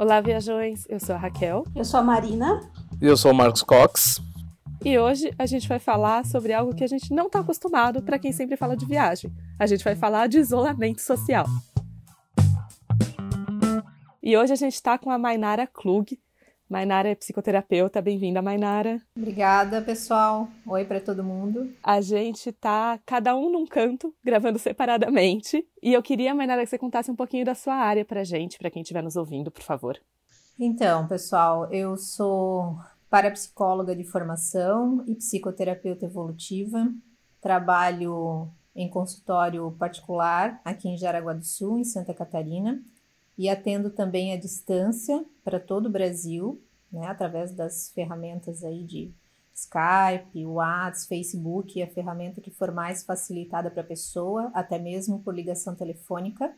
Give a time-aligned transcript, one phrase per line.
[0.00, 0.86] Olá, viajões.
[0.88, 1.62] Eu sou a Raquel.
[1.76, 2.58] Eu sou a Marina.
[3.02, 4.18] E eu sou o Marcos Cox.
[4.82, 8.18] E hoje a gente vai falar sobre algo que a gente não está acostumado para
[8.18, 9.30] quem sempre fala de viagem.
[9.58, 11.44] A gente vai falar de isolamento social.
[14.22, 16.18] E hoje a gente está com a Mainara Klug.
[16.70, 18.00] Mainara é psicoterapeuta.
[18.00, 19.02] Bem-vinda, Mainara.
[19.16, 20.46] Obrigada, pessoal.
[20.64, 21.68] Oi para todo mundo.
[21.82, 25.66] A gente tá cada um num canto, gravando separadamente.
[25.82, 28.70] E eu queria, Mainara, que você contasse um pouquinho da sua área pra gente, para
[28.70, 29.98] quem estiver nos ouvindo, por favor.
[30.56, 32.78] Então, pessoal, eu sou
[33.10, 36.86] parapsicóloga de formação e psicoterapeuta evolutiva.
[37.40, 42.80] Trabalho em consultório particular aqui em Jaraguá do Sul, em Santa Catarina,
[43.36, 49.12] e atendo também à distância para todo o Brasil, né, através das ferramentas aí de
[49.54, 55.34] Skype, WhatsApp, Facebook, a ferramenta que for mais facilitada para a pessoa, até mesmo por
[55.34, 56.52] ligação telefônica.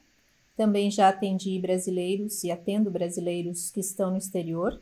[0.57, 4.81] Também já atendi brasileiros e atendo brasileiros que estão no exterior,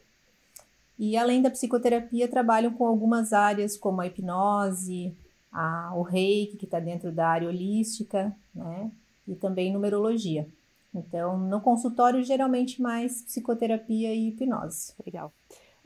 [1.02, 5.16] e além da psicoterapia, trabalham com algumas áreas como a hipnose,
[5.50, 8.90] a, o reiki, que está dentro da área holística, né?
[9.26, 10.46] E também numerologia.
[10.94, 14.94] Então, no consultório, geralmente mais psicoterapia e hipnose.
[15.04, 15.32] Legal.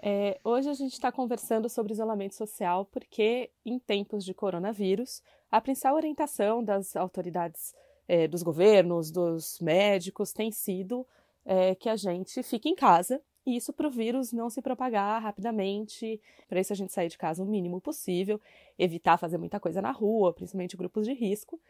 [0.01, 5.61] É, hoje a gente está conversando sobre isolamento social porque, em tempos de coronavírus, a
[5.61, 7.75] principal orientação das autoridades,
[8.07, 11.07] é, dos governos, dos médicos, tem sido
[11.45, 15.23] é, que a gente fique em casa e isso para o vírus não se propagar
[15.23, 16.21] rapidamente.
[16.49, 18.41] Para isso a gente sair de casa o mínimo possível,
[18.79, 21.61] evitar fazer muita coisa na rua, principalmente grupos de risco.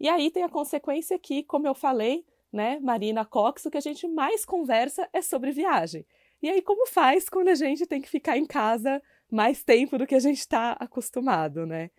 [0.00, 3.82] E aí tem a consequência que, como eu falei, né, Marina Cox, o que a
[3.82, 6.06] gente mais conversa é sobre viagem.
[6.42, 10.06] E aí como faz quando a gente tem que ficar em casa mais tempo do
[10.06, 11.90] que a gente está acostumado, né?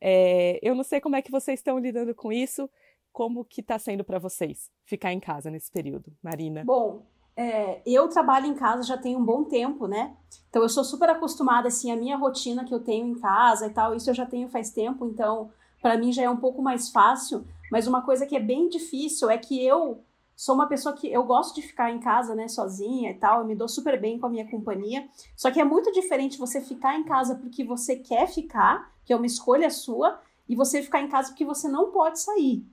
[0.00, 2.70] É, eu não sei como é que vocês estão lidando com isso,
[3.12, 6.62] como que está sendo para vocês ficar em casa nesse período, Marina?
[6.64, 7.04] Bom,
[7.36, 10.16] é, eu trabalho em casa já tem um bom tempo, né?
[10.48, 13.70] Então eu sou super acostumada assim a minha rotina que eu tenho em casa e
[13.70, 15.50] tal, isso eu já tenho faz tempo, então
[15.80, 17.46] para mim já é um pouco mais fácil.
[17.70, 20.00] Mas uma coisa que é bem difícil é que eu
[20.34, 23.46] sou uma pessoa que eu gosto de ficar em casa, né, sozinha e tal, eu
[23.46, 25.08] me dou super bem com a minha companhia.
[25.36, 29.16] Só que é muito diferente você ficar em casa porque você quer ficar, que é
[29.16, 32.64] uma escolha sua, e você ficar em casa porque você não pode sair.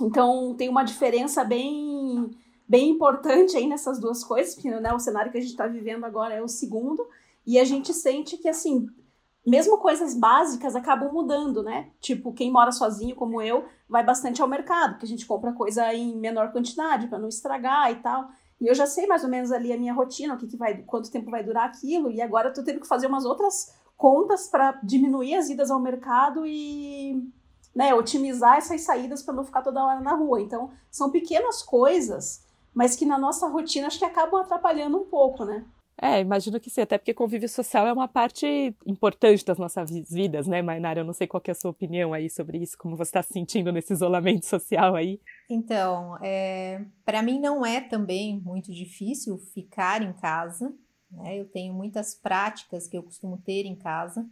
[0.00, 2.30] Então tem uma diferença bem
[2.68, 6.04] bem importante aí nessas duas coisas, porque né, o cenário que a gente está vivendo
[6.04, 7.06] agora é o segundo,
[7.46, 8.88] e a gente sente que, assim,
[9.46, 11.90] mesmo coisas básicas acabam mudando, né?
[12.00, 15.92] Tipo, quem mora sozinho, como eu, vai bastante ao mercado, porque a gente compra coisa
[15.94, 18.28] em menor quantidade para não estragar e tal.
[18.60, 20.78] E eu já sei mais ou menos ali a minha rotina, o que, que vai,
[20.82, 24.48] quanto tempo vai durar aquilo, e agora eu tô tendo que fazer umas outras contas
[24.48, 27.22] para diminuir as idas ao mercado e
[27.74, 30.40] né, otimizar essas saídas para não ficar toda hora na rua.
[30.40, 32.46] Então, são pequenas coisas
[32.76, 35.64] mas que na nossa rotina acho que acabam atrapalhando um pouco, né?
[36.00, 40.46] É, imagino que sim, até porque convívio social é uma parte importante das nossas vidas,
[40.46, 41.00] né, Mainara?
[41.00, 43.32] Eu não sei qual é a sua opinião aí sobre isso, como você está se
[43.32, 45.18] sentindo nesse isolamento social aí.
[45.48, 50.74] Então, é, para mim não é também muito difícil ficar em casa,
[51.10, 51.38] né?
[51.38, 54.26] Eu tenho muitas práticas que eu costumo ter em casa.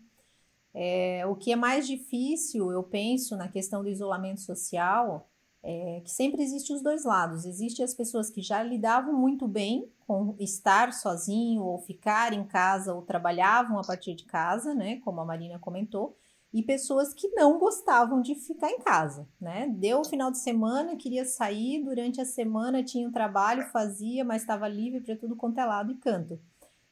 [0.75, 5.31] É, o que é mais difícil, eu penso, na questão do isolamento social,
[5.66, 7.47] é, que sempre existe os dois lados.
[7.47, 12.94] Existem as pessoas que já lidavam muito bem com estar sozinho ou ficar em casa
[12.94, 16.14] ou trabalhavam a partir de casa, né, como a Marina comentou,
[16.52, 19.66] e pessoas que não gostavam de ficar em casa, né?
[19.76, 24.42] Deu o final de semana, queria sair, durante a semana tinha um trabalho, fazia, mas
[24.42, 26.38] estava livre para tudo quanto é lado e canto.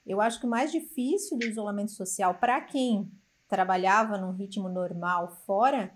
[0.05, 3.09] Eu acho que o mais difícil do isolamento social para quem
[3.47, 5.95] trabalhava num ritmo normal fora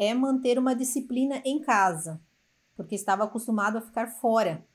[0.00, 2.18] é manter uma disciplina em casa,
[2.74, 4.66] porque estava acostumado a ficar fora.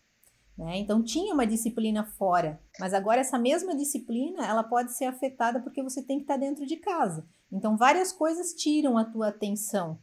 [0.56, 0.78] Né?
[0.78, 5.82] Então tinha uma disciplina fora, mas agora essa mesma disciplina ela pode ser afetada porque
[5.82, 7.26] você tem que estar dentro de casa.
[7.52, 9.98] Então várias coisas tiram a tua atenção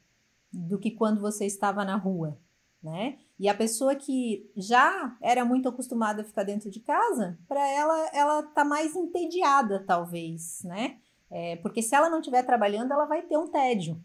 [0.53, 2.37] do que quando você estava na rua,
[2.83, 3.16] né?
[3.39, 8.10] E a pessoa que já era muito acostumada a ficar dentro de casa, para ela
[8.13, 10.98] ela tá mais entediada talvez, né?
[11.30, 14.03] É, porque se ela não estiver trabalhando, ela vai ter um tédio.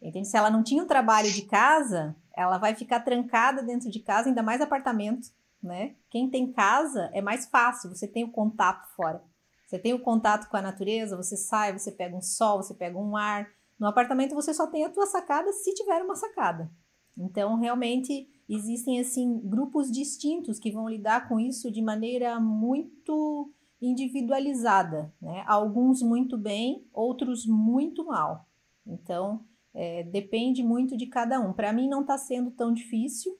[0.00, 0.28] Entende?
[0.28, 4.28] Se ela não tinha um trabalho de casa, ela vai ficar trancada dentro de casa,
[4.28, 5.28] ainda mais apartamento,
[5.62, 5.94] né?
[6.08, 9.22] Quem tem casa é mais fácil, você tem o contato fora.
[9.66, 12.98] Você tem o contato com a natureza, você sai, você pega um sol, você pega
[12.98, 13.48] um ar.
[13.78, 16.70] No apartamento você só tem a tua sacada se tiver uma sacada.
[17.16, 25.12] Então, realmente existem assim grupos distintos que vão lidar com isso de maneira muito individualizada,
[25.20, 25.44] né?
[25.46, 28.46] Alguns muito bem, outros muito mal.
[28.86, 29.44] Então,
[29.74, 31.52] é, depende muito de cada um.
[31.52, 33.36] Para mim não está sendo tão difícil.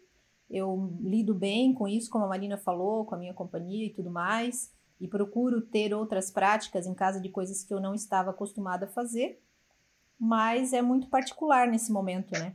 [0.48, 4.10] eu lido bem com isso, como a Marina falou, com a minha companhia e tudo
[4.10, 8.86] mais, e procuro ter outras práticas em casa de coisas que eu não estava acostumada
[8.86, 9.40] a fazer,
[10.18, 12.54] mas é muito particular nesse momento, né?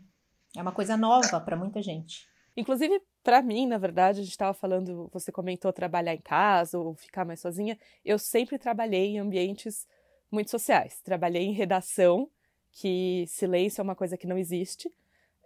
[0.56, 2.28] É uma coisa nova para muita gente.
[2.56, 6.96] Inclusive, para mim, na verdade, a gente estava falando, você comentou trabalhar em casa ou
[6.96, 7.78] ficar mais sozinha.
[8.04, 9.88] Eu sempre trabalhei em ambientes
[10.32, 11.02] muito sociais.
[11.02, 12.30] Trabalhei em redação,
[12.76, 14.92] que silêncio é uma coisa que não existe.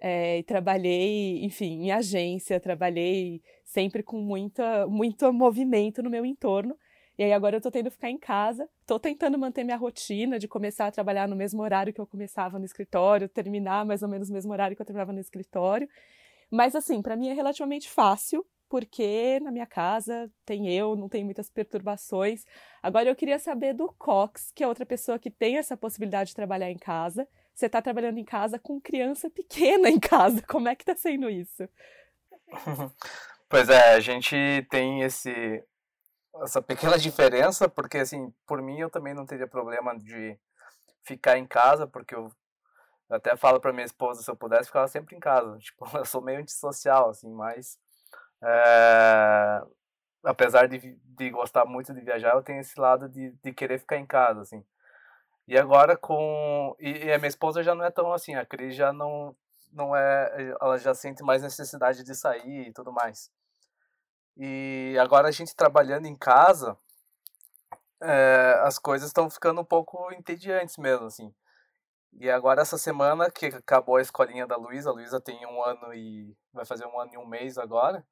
[0.02, 6.76] É, trabalhei, enfim, em agência, trabalhei sempre com muita, muito movimento no meu entorno.
[7.18, 10.40] E aí agora eu tô tendo que ficar em casa, tô tentando manter minha rotina
[10.40, 14.10] de começar a trabalhar no mesmo horário que eu começava no escritório, terminar mais ou
[14.10, 15.88] menos no mesmo horário que eu terminava no escritório.
[16.50, 21.24] Mas assim, para mim é relativamente fácil, porque na minha casa tem eu, não tem
[21.24, 22.46] muitas perturbações.
[22.82, 26.36] Agora eu queria saber do Cox, que é outra pessoa que tem essa possibilidade de
[26.36, 27.28] trabalhar em casa.
[27.54, 30.42] Você está trabalhando em casa com criança pequena em casa.
[30.48, 31.68] Como é que está sendo isso?
[33.52, 34.36] Pois é, a gente
[34.70, 35.66] tem esse
[36.44, 40.38] essa pequena diferença, porque assim, por mim eu também não teria problema de
[41.04, 42.32] ficar em casa, porque eu
[43.10, 45.58] até falo para minha esposa se eu pudesse ficar sempre em casa.
[45.60, 47.80] Tipo, eu sou meio antissocial, assim, mas
[48.44, 49.62] é,
[50.24, 53.98] apesar de, de gostar muito de viajar, eu tenho esse lado de, de querer ficar
[53.98, 54.64] em casa, assim.
[55.48, 58.76] E agora com e, e a minha esposa já não é tão assim, a Cris
[58.76, 59.36] já não
[59.72, 63.32] não é, ela já sente mais necessidade de sair e tudo mais.
[64.38, 66.78] E agora a gente trabalhando em casa,
[68.02, 71.34] é, as coisas estão ficando um pouco entediantes mesmo, assim.
[72.14, 75.94] E agora essa semana que acabou a escolinha da Luísa, a Luísa tem um ano
[75.94, 78.06] e vai fazer um ano e um mês agora.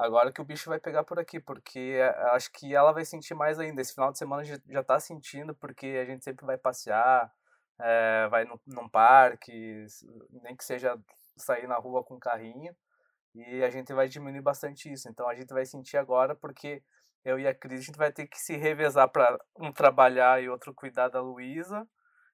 [0.00, 1.98] Agora que o bicho vai pegar por aqui, porque
[2.32, 3.82] acho que ela vai sentir mais ainda.
[3.82, 7.30] Esse final de semana já, tá sentindo, porque a gente sempre vai passear,
[7.78, 9.84] é, vai no, num parque,
[10.42, 10.98] nem que seja
[11.36, 12.74] sair na rua com carrinho.
[13.34, 15.06] E a gente vai diminuir bastante isso.
[15.06, 16.82] Então a gente vai sentir agora porque
[17.22, 20.48] eu e a Cris a gente vai ter que se revezar para um trabalhar e
[20.48, 21.86] outro cuidar da Luísa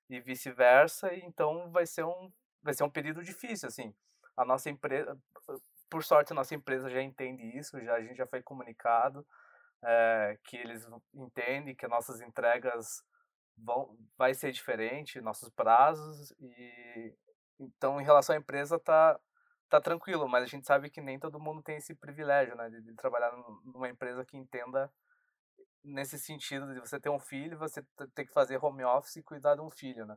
[0.09, 1.13] e vice-versa.
[1.17, 3.93] Então vai ser um vai ser um período difícil assim.
[4.37, 5.19] A nossa empresa,
[5.89, 9.27] por sorte, a nossa empresa já entende isso, já a gente já foi comunicado
[9.85, 13.03] é, que eles entendem que nossas entregas
[13.57, 17.15] vão vai ser diferente, nossos prazos e
[17.59, 19.19] então em relação à empresa tá
[19.69, 22.81] tá tranquilo, mas a gente sabe que nem todo mundo tem esse privilégio, né, de,
[22.83, 23.33] de trabalhar
[23.65, 24.93] numa empresa que entenda
[25.83, 27.83] nesse sentido de você ter um filho, você
[28.15, 30.17] ter que fazer home office e cuidar de um filho, né?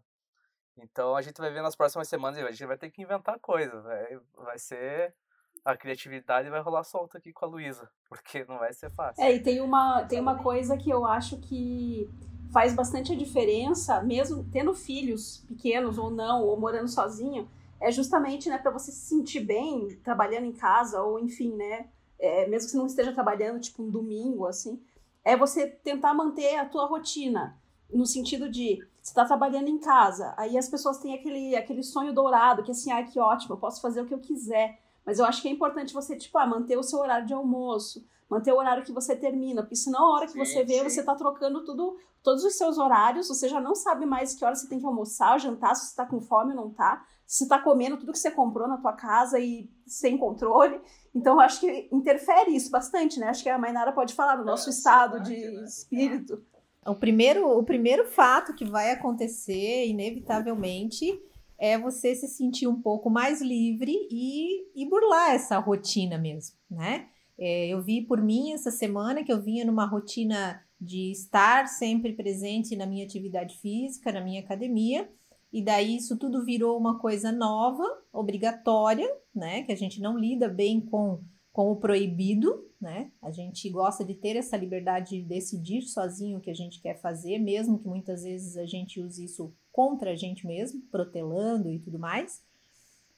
[0.78, 3.84] Então a gente vai ver nas próximas semanas, a gente vai ter que inventar coisas,
[3.84, 5.16] vai, vai ser
[5.64, 9.24] a criatividade vai rolar solta aqui com a Luísa, porque não vai ser fácil.
[9.24, 12.10] É, e tem uma, tem uma coisa que eu acho que
[12.52, 17.48] faz bastante a diferença, mesmo tendo filhos pequenos ou não, ou morando sozinho,
[17.80, 22.48] é justamente, né, para você se sentir bem trabalhando em casa, ou enfim, né, é,
[22.48, 24.82] mesmo que você não esteja trabalhando, tipo, um domingo, assim,
[25.24, 27.58] é você tentar manter a tua rotina,
[27.92, 32.14] no sentido de, você está trabalhando em casa, aí as pessoas têm aquele, aquele sonho
[32.14, 34.80] dourado, que assim, ah, que ótimo, eu posso fazer o que eu quiser,
[35.10, 38.06] mas eu acho que é importante você, tipo, ah, manter o seu horário de almoço,
[38.30, 40.84] manter o horário que você termina, porque senão a hora que sim, você vê, sim.
[40.84, 44.54] você tá trocando tudo, todos os seus horários, você já não sabe mais que hora
[44.54, 47.50] você tem que almoçar, jantar, se você tá com fome ou não tá, se você
[47.50, 50.80] tá comendo tudo que você comprou na tua casa e sem controle.
[51.16, 53.30] Então, eu acho que interfere isso bastante, né?
[53.30, 55.64] Acho que a Mainara pode falar do nosso é, estado de né?
[55.64, 56.40] espírito.
[56.86, 61.20] O primeiro, o primeiro fato que vai acontecer, inevitavelmente,
[61.60, 67.08] é você se sentir um pouco mais livre e, e burlar essa rotina mesmo, né?
[67.38, 72.14] É, eu vi por mim essa semana que eu vinha numa rotina de estar sempre
[72.14, 75.10] presente na minha atividade física, na minha academia,
[75.52, 79.64] e daí isso tudo virou uma coisa nova, obrigatória, né?
[79.64, 83.12] Que a gente não lida bem com, com o proibido, né?
[83.22, 87.02] A gente gosta de ter essa liberdade de decidir sozinho o que a gente quer
[87.02, 91.80] fazer, mesmo que muitas vezes a gente use isso contra a gente mesmo, protelando e
[91.80, 92.44] tudo mais.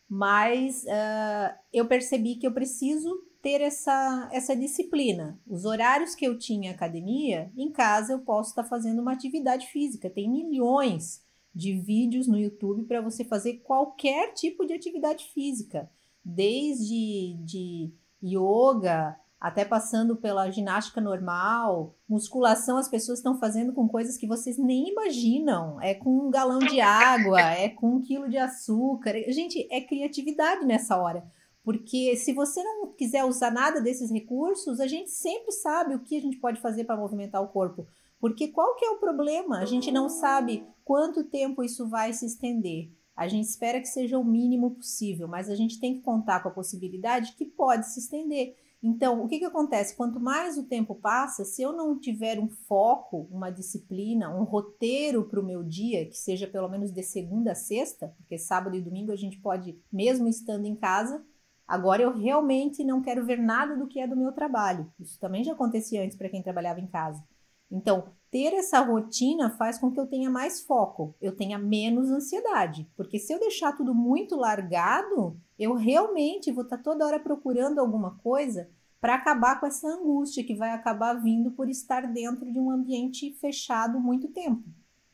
[0.07, 3.09] Mas uh, eu percebi que eu preciso
[3.41, 5.41] ter essa, essa disciplina.
[5.47, 10.07] Os horários que eu tinha academia, em casa eu posso estar fazendo uma atividade física.
[10.07, 15.89] Tem milhões de vídeos no YouTube para você fazer qualquer tipo de atividade física,
[16.23, 17.91] desde de
[18.23, 24.55] yoga, até passando pela ginástica normal, musculação, as pessoas estão fazendo com coisas que vocês
[24.55, 25.81] nem imaginam.
[25.81, 29.13] É com um galão de água, é com um quilo de açúcar.
[29.29, 31.25] Gente, é criatividade nessa hora.
[31.63, 36.15] Porque se você não quiser usar nada desses recursos, a gente sempre sabe o que
[36.15, 37.87] a gente pode fazer para movimentar o corpo.
[38.19, 39.57] Porque qual que é o problema?
[39.57, 42.91] A gente não sabe quanto tempo isso vai se estender.
[43.15, 46.49] A gente espera que seja o mínimo possível, mas a gente tem que contar com
[46.49, 48.55] a possibilidade que pode se estender.
[48.83, 49.95] Então, o que, que acontece?
[49.95, 55.23] Quanto mais o tempo passa, se eu não tiver um foco, uma disciplina, um roteiro
[55.25, 58.81] para o meu dia, que seja pelo menos de segunda a sexta, porque sábado e
[58.81, 61.23] domingo a gente pode, mesmo estando em casa,
[61.67, 64.91] agora eu realmente não quero ver nada do que é do meu trabalho.
[64.99, 67.23] Isso também já acontecia antes para quem trabalhava em casa.
[67.69, 72.89] Então, ter essa rotina faz com que eu tenha mais foco, eu tenha menos ansiedade.
[72.97, 77.77] Porque se eu deixar tudo muito largado, eu realmente vou estar tá toda hora procurando
[77.77, 78.67] alguma coisa
[78.99, 83.31] para acabar com essa angústia que vai acabar vindo por estar dentro de um ambiente
[83.39, 84.63] fechado muito tempo.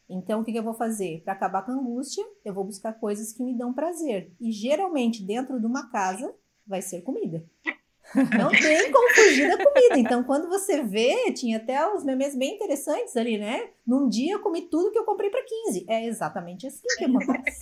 [0.10, 1.22] Então, o que, que eu vou fazer?
[1.26, 4.32] Para acabar com a angústia, eu vou buscar coisas que me dão prazer.
[4.40, 6.34] E geralmente, dentro de uma casa,
[6.66, 7.46] vai ser comida.
[8.16, 9.98] Não tem como fugir da comida.
[9.98, 13.70] Então, quando você vê, tinha até os memes bem interessantes ali, né?
[13.86, 15.86] Num dia eu comi tudo que eu comprei para 15.
[15.88, 17.60] É exatamente assim que acontece.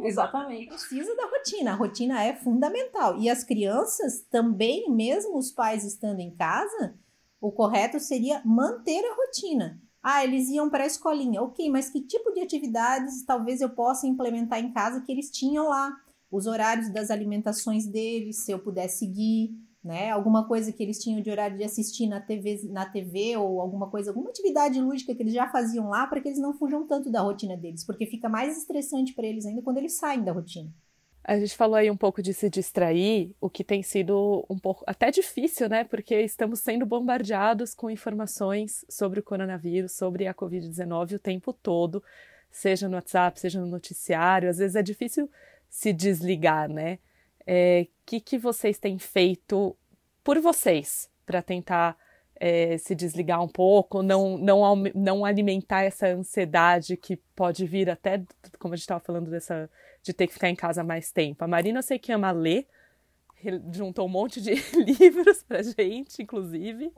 [0.00, 0.68] exatamente.
[0.68, 1.72] Precisa da rotina.
[1.72, 3.18] A rotina é fundamental.
[3.18, 6.94] E as crianças também, mesmo os pais estando em casa,
[7.40, 9.80] o correto seria manter a rotina.
[10.02, 11.42] Ah, eles iam para a escolinha.
[11.42, 15.68] Ok, mas que tipo de atividades talvez eu possa implementar em casa que eles tinham
[15.68, 16.00] lá?
[16.36, 20.10] Os horários das alimentações deles, se eu puder seguir, né?
[20.10, 23.88] Alguma coisa que eles tinham de horário de assistir na TV, na TV ou alguma
[23.88, 27.10] coisa, alguma atividade lúdica que eles já faziam lá para que eles não fujam tanto
[27.10, 30.70] da rotina deles, porque fica mais estressante para eles ainda quando eles saem da rotina.
[31.22, 34.84] A gente falou aí um pouco de se distrair, o que tem sido um pouco
[34.86, 35.82] até difícil, né?
[35.82, 42.02] Porque estamos sendo bombardeados com informações sobre o coronavírus, sobre a Covid-19 o tempo todo,
[42.48, 44.48] seja no WhatsApp, seja no noticiário.
[44.48, 45.28] Às vezes é difícil
[45.76, 46.94] se desligar, né?
[46.94, 46.98] O
[47.46, 49.76] é, que, que vocês têm feito
[50.24, 51.98] por vocês para tentar
[52.36, 58.24] é, se desligar um pouco, não, não, não alimentar essa ansiedade que pode vir até,
[58.58, 59.68] como a gente estava falando, dessa,
[60.02, 61.44] de ter que ficar em casa mais tempo.
[61.44, 62.66] A Marina eu sei que ama ler,
[63.70, 64.54] juntou um monte de
[64.98, 66.90] livros pra gente, inclusive.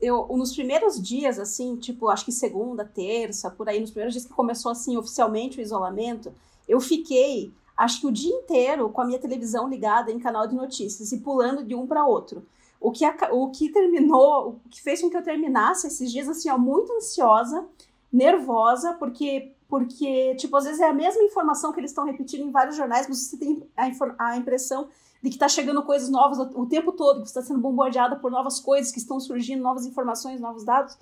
[0.00, 4.24] Eu, nos primeiros dias, assim, tipo, acho que segunda, terça, por aí, nos primeiros dias
[4.24, 6.32] que começou, assim, oficialmente o isolamento,
[6.66, 10.54] eu fiquei acho que o dia inteiro com a minha televisão ligada em canal de
[10.54, 12.46] notícias e pulando de um para outro.
[12.80, 16.50] O que, o que terminou, o que fez com que eu terminasse esses dias assim,
[16.50, 17.64] ó, muito ansiosa,
[18.12, 22.50] nervosa, porque porque tipo às vezes é a mesma informação que eles estão repetindo em
[22.50, 24.88] vários jornais, mas você tem a, a impressão
[25.20, 28.60] de que está chegando coisas novas o, tempo todo, que está sendo bombardeada por novas
[28.60, 30.98] coisas que estão surgindo, novas informações, novos dados.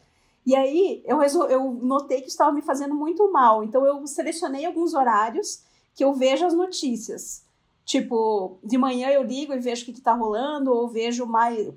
[0.47, 3.65] E aí eu, eu notei que estava me fazendo muito mal.
[3.65, 5.65] Então eu selecionei alguns horários
[5.95, 7.45] que eu vejo as notícias.
[7.85, 11.69] Tipo, de manhã eu ligo e vejo o que, está rolando, ou vejo mais,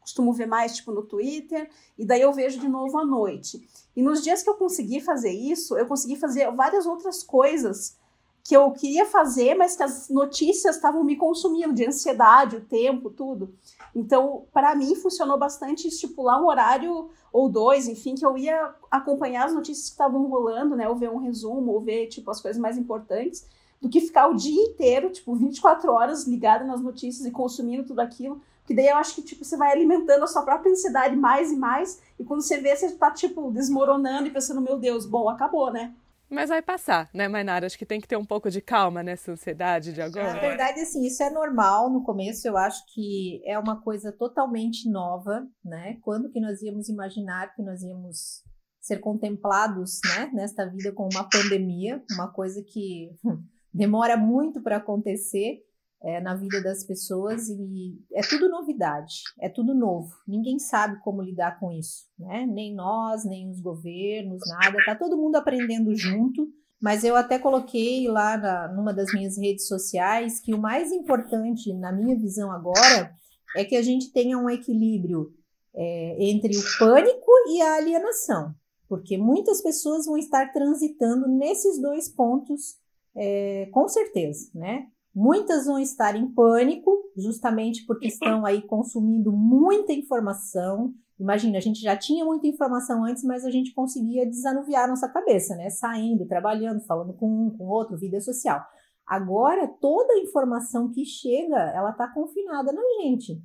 [0.00, 3.62] costumo ver mais, tipo, no Twitter, e daí eu vejo de novo à noite.
[3.94, 7.96] E nos dias que eu consegui fazer isso, eu consegui fazer várias outras coisas
[8.44, 13.08] que eu queria fazer, mas que as notícias estavam me consumindo, de ansiedade, o tempo,
[13.08, 13.54] tudo.
[13.94, 19.46] Então, para mim, funcionou bastante estipular um horário ou dois, enfim, que eu ia acompanhar
[19.46, 20.86] as notícias que estavam rolando, né?
[20.86, 23.46] Ou ver um resumo, ou ver, tipo, as coisas mais importantes,
[23.80, 28.00] do que ficar o dia inteiro, tipo, 24 horas ligada nas notícias e consumindo tudo
[28.00, 28.42] aquilo.
[28.60, 31.56] Porque daí eu acho que, tipo, você vai alimentando a sua própria ansiedade mais e
[31.56, 35.72] mais, e quando você vê, você tá, tipo, desmoronando e pensando, meu Deus, bom, acabou,
[35.72, 35.94] né?
[36.34, 37.64] Mas vai passar, né, Mainara?
[37.64, 40.34] Acho que tem que ter um pouco de calma nessa ansiedade de agora.
[40.34, 42.46] Na verdade, assim, isso é normal no começo.
[42.48, 45.96] Eu acho que é uma coisa totalmente nova, né?
[46.02, 48.42] Quando que nós íamos imaginar que nós íamos
[48.80, 54.76] ser contemplados, né, nesta vida com uma pandemia, uma coisa que hum, demora muito para
[54.76, 55.62] acontecer
[56.04, 60.14] é, na vida das pessoas e é tudo novidade, é tudo novo.
[60.28, 62.46] Ninguém sabe como lidar com isso, né?
[62.46, 64.76] Nem nós, nem os governos, nada.
[64.84, 66.46] Tá todo mundo aprendendo junto.
[66.80, 71.72] Mas eu até coloquei lá na, numa das minhas redes sociais que o mais importante,
[71.72, 73.10] na minha visão agora,
[73.56, 75.32] é que a gente tenha um equilíbrio
[75.74, 78.54] é, entre o pânico e a alienação,
[78.86, 82.76] porque muitas pessoas vão estar transitando nesses dois pontos,
[83.16, 84.88] é, com certeza, né?
[85.14, 90.92] Muitas vão estar em pânico, justamente porque estão aí consumindo muita informação.
[91.20, 95.54] Imagina, a gente já tinha muita informação antes, mas a gente conseguia desanuviar nossa cabeça,
[95.54, 95.70] né?
[95.70, 98.60] Saindo, trabalhando, falando com um, com outro, vida social.
[99.06, 103.40] Agora, toda a informação que chega, ela está confinada na gente.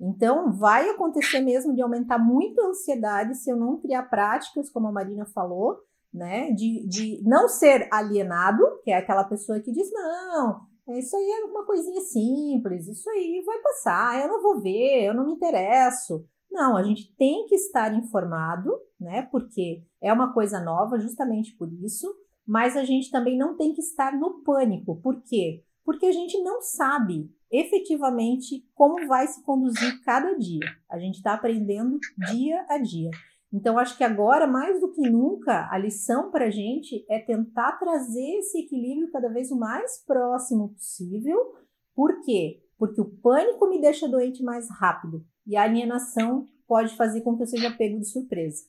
[0.00, 4.86] Então, vai acontecer mesmo de aumentar muito a ansiedade se eu não criar práticas, como
[4.86, 5.76] a Marina falou,
[6.14, 6.50] né?
[6.52, 11.44] De, de não ser alienado, que é aquela pessoa que diz, não, isso aí é
[11.44, 16.24] uma coisinha simples, isso aí vai passar, eu não vou ver, eu não me interesso.
[16.50, 19.22] Não, a gente tem que estar informado, né?
[19.30, 22.08] Porque é uma coisa nova, justamente por isso.
[22.46, 25.00] mas a gente também não tem que estar no pânico.
[25.00, 25.62] Por quê?
[25.84, 30.66] Porque a gente não sabe efetivamente como vai se conduzir cada dia.
[30.88, 33.10] A gente está aprendendo dia a dia.
[33.52, 37.72] Então, acho que agora, mais do que nunca, a lição para a gente é tentar
[37.72, 41.36] trazer esse equilíbrio cada vez o mais próximo possível.
[41.94, 42.62] Por quê?
[42.78, 47.42] Porque o pânico me deixa doente mais rápido e a alienação pode fazer com que
[47.42, 48.62] eu seja pego de surpresa.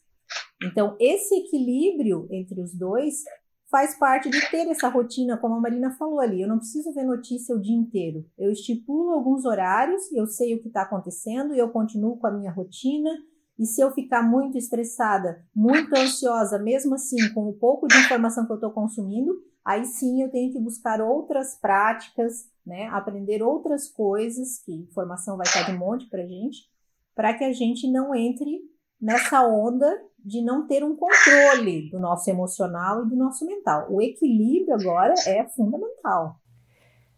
[0.64, 3.24] Então, esse equilíbrio entre os dois
[3.70, 6.42] faz parte de ter essa rotina, como a Marina falou ali.
[6.42, 8.26] Eu não preciso ver notícia o dia inteiro.
[8.38, 12.32] Eu estipulo alguns horários, eu sei o que está acontecendo e eu continuo com a
[12.32, 13.10] minha rotina.
[13.58, 18.46] E se eu ficar muito estressada, muito ansiosa, mesmo assim, com o pouco de informação
[18.46, 22.88] que eu estou consumindo, aí sim eu tenho que buscar outras práticas, né?
[22.88, 26.60] Aprender outras coisas, que informação vai estar de monte para gente,
[27.16, 28.62] para que a gente não entre
[29.00, 29.88] nessa onda
[30.24, 33.88] de não ter um controle do nosso emocional e do nosso mental.
[33.90, 36.36] O equilíbrio agora é fundamental.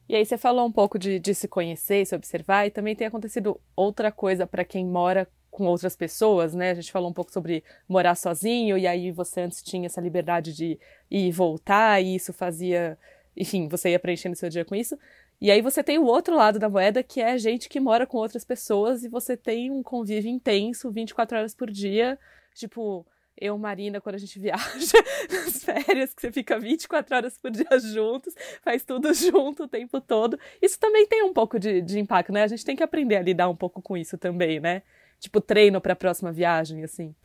[0.08, 3.08] E aí você falou um pouco de, de se conhecer, se observar, e também tem
[3.08, 6.72] acontecido outra coisa para quem mora com outras pessoas, né?
[6.72, 10.52] A gente falou um pouco sobre morar sozinho, e aí você antes tinha essa liberdade
[10.54, 10.80] de
[11.10, 12.98] ir e voltar, e isso fazia,
[13.38, 14.98] enfim, você ia preenchendo seu dia com isso.
[15.40, 18.18] E aí você tem o outro lado da moeda, que é gente que mora com
[18.18, 22.18] outras pessoas e você tem um convívio intenso 24 horas por dia.
[22.56, 23.06] Tipo,
[23.40, 24.98] eu, Marina, quando a gente viaja
[25.30, 28.34] nas férias, que você fica 24 horas por dia juntos,
[28.64, 30.40] faz tudo junto o tempo todo.
[30.62, 32.44] Isso também tem um pouco de, de impacto, né?
[32.44, 34.82] A gente tem que aprender a lidar um pouco com isso também, né?
[35.24, 37.16] Tipo, treino para a próxima viagem, assim.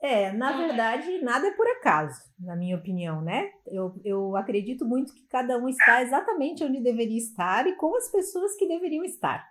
[0.00, 3.50] É, na verdade, nada é por acaso, na minha opinião, né?
[3.66, 8.08] Eu, eu acredito muito que cada um está exatamente onde deveria estar e com as
[8.12, 9.44] pessoas que deveriam estar.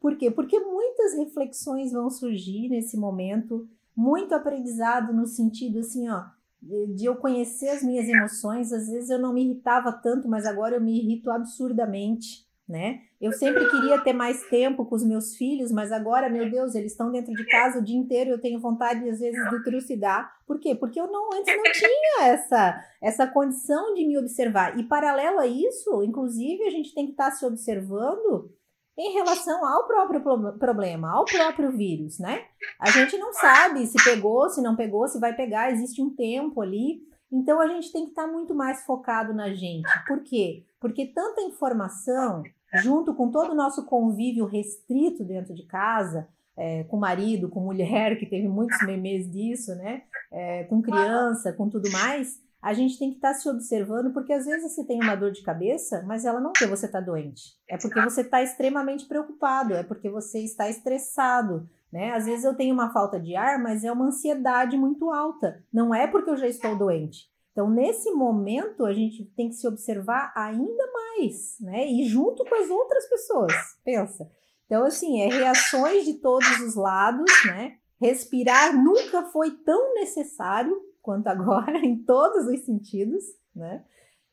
[0.00, 0.30] Por quê?
[0.30, 6.24] Porque muitas reflexões vão surgir nesse momento, muito aprendizado no sentido assim, ó,
[6.62, 8.72] de eu conhecer as minhas emoções.
[8.72, 13.00] Às vezes eu não me irritava tanto, mas agora eu me irrito absurdamente né?
[13.20, 16.92] Eu sempre queria ter mais tempo com os meus filhos, mas agora, meu Deus, eles
[16.92, 20.32] estão dentro de casa o dia inteiro, eu tenho vontade às vezes de trucidar.
[20.46, 20.74] Por quê?
[20.74, 24.78] Porque eu não antes não tinha essa essa condição de me observar.
[24.78, 28.50] E paralelo a isso, inclusive, a gente tem que estar se observando
[28.96, 30.22] em relação ao próprio
[30.58, 32.44] problema, ao próprio vírus, né?
[32.78, 36.60] A gente não sabe se pegou, se não pegou, se vai pegar, existe um tempo
[36.60, 37.00] ali.
[37.32, 39.88] Então a gente tem que estar muito mais focado na gente.
[40.06, 40.64] Por quê?
[40.78, 42.42] Porque tanta informação,
[42.74, 48.18] junto com todo o nosso convívio restrito dentro de casa, é, com marido, com mulher,
[48.18, 50.02] que teve muitos memes disso, né?
[50.30, 54.44] É, com criança, com tudo mais, a gente tem que estar se observando, porque às
[54.44, 57.56] vezes você tem uma dor de cabeça, mas ela não é porque você está doente.
[57.68, 62.12] É porque você está extremamente preocupado, é porque você está estressado, né?
[62.12, 65.62] Às vezes eu tenho uma falta de ar, mas é uma ansiedade muito alta.
[65.72, 67.30] Não é porque eu já estou doente.
[67.52, 71.86] Então, nesse momento, a gente tem que se observar ainda mais, né?
[71.86, 73.52] E junto com as outras pessoas,
[73.84, 74.30] pensa.
[74.64, 77.76] Então, assim, é reações de todos os lados, né?
[78.00, 83.22] Respirar nunca foi tão necessário quanto agora, em todos os sentidos,
[83.54, 83.84] né?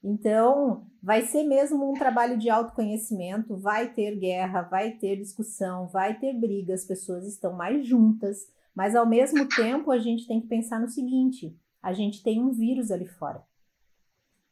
[0.04, 6.18] Então, vai ser mesmo um trabalho de autoconhecimento, vai ter guerra, vai ter discussão, vai
[6.18, 10.48] ter briga, as pessoas estão mais juntas, mas ao mesmo tempo a gente tem que
[10.48, 13.44] pensar no seguinte: a gente tem um vírus ali fora.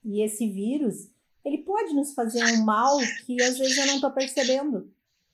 [0.03, 1.09] E esse vírus,
[1.43, 4.91] ele pode nos fazer um mal que às vezes eu não estou percebendo,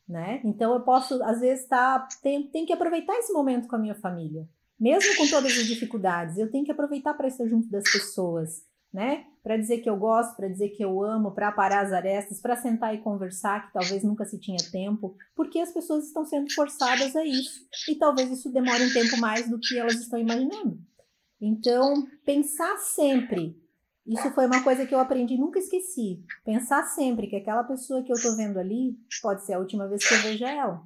[0.07, 0.41] né?
[0.43, 3.95] Então eu posso, às vezes, tá, tem, tem que aproveitar esse momento com a minha
[3.95, 4.47] família.
[4.79, 9.25] Mesmo com todas as dificuldades, eu tenho que aproveitar para estar junto das pessoas, né?
[9.41, 12.55] Para dizer que eu gosto, para dizer que eu amo, para parar as arestas, para
[12.55, 17.15] sentar e conversar, que talvez nunca se tinha tempo, porque as pessoas estão sendo forçadas
[17.15, 17.67] a isso.
[17.89, 20.79] E talvez isso demore um tempo mais do que elas estão imaginando.
[21.41, 23.61] Então, pensar sempre.
[24.05, 26.23] Isso foi uma coisa que eu aprendi, nunca esqueci.
[26.45, 30.07] Pensar sempre que aquela pessoa que eu estou vendo ali pode ser a última vez
[30.07, 30.83] que eu veja ela.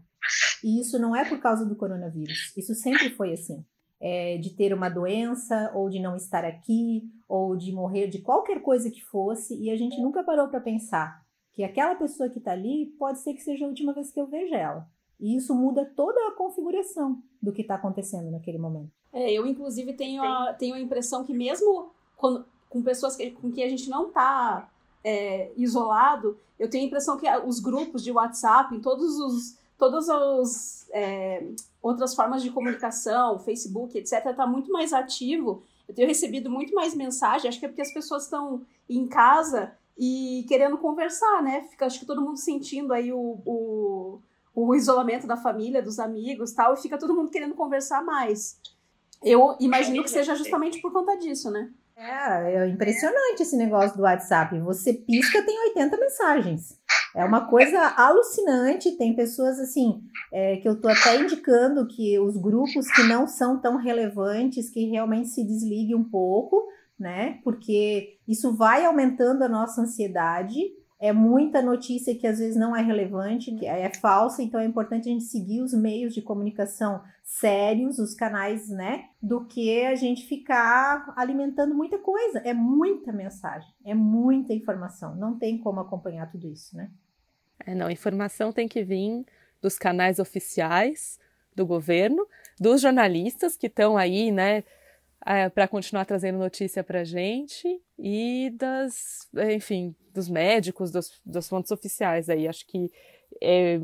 [0.64, 2.54] E isso não é por causa do coronavírus.
[2.56, 3.64] Isso sempre foi assim.
[4.00, 8.62] É, de ter uma doença, ou de não estar aqui, ou de morrer de qualquer
[8.62, 12.52] coisa que fosse, e a gente nunca parou para pensar que aquela pessoa que está
[12.52, 14.88] ali pode ser que seja a última vez que eu veja ela.
[15.20, 18.92] E isso muda toda a configuração do que está acontecendo naquele momento.
[19.12, 23.52] É, eu, inclusive, tenho a, tenho a impressão que mesmo quando, com pessoas que, com
[23.52, 24.70] que a gente não está
[25.04, 30.10] é, isolado, eu tenho a impressão que os grupos de WhatsApp, em todos os todas
[30.10, 31.48] as é,
[31.88, 35.64] outras formas de comunicação, Facebook, etc., está muito mais ativo.
[35.88, 39.74] Eu tenho recebido muito mais mensagem, acho que é porque as pessoas estão em casa
[39.98, 41.64] e querendo conversar, né?
[41.70, 44.20] Fica, acho que todo mundo sentindo aí o, o,
[44.54, 48.60] o isolamento da família, dos amigos tal, e fica todo mundo querendo conversar mais.
[49.24, 51.72] Eu imagino que seja justamente por conta disso, né?
[51.96, 54.60] É, é impressionante esse negócio do WhatsApp.
[54.60, 56.77] Você pisca, tem 80 mensagens.
[57.18, 58.92] É uma coisa alucinante.
[58.92, 63.60] Tem pessoas assim é, que eu estou até indicando que os grupos que não são
[63.60, 66.68] tão relevantes, que realmente se desliguem um pouco,
[67.00, 67.40] né?
[67.44, 70.60] Porque isso vai aumentando a nossa ansiedade
[71.00, 75.12] é muita notícia que às vezes não é relevante, é falsa, então é importante a
[75.12, 81.14] gente seguir os meios de comunicação sérios, os canais, né, do que a gente ficar
[81.16, 82.40] alimentando muita coisa.
[82.40, 86.90] É muita mensagem, é muita informação, não tem como acompanhar tudo isso, né?
[87.66, 89.26] É, não, informação tem que vir
[89.62, 91.20] dos canais oficiais
[91.56, 92.28] do governo,
[92.60, 94.64] dos jornalistas que estão aí, né,
[95.26, 101.72] é, para continuar trazendo notícia para gente e das, enfim, dos médicos, dos, das fontes
[101.72, 102.48] oficiais aí.
[102.48, 102.92] Acho que
[103.42, 103.82] é,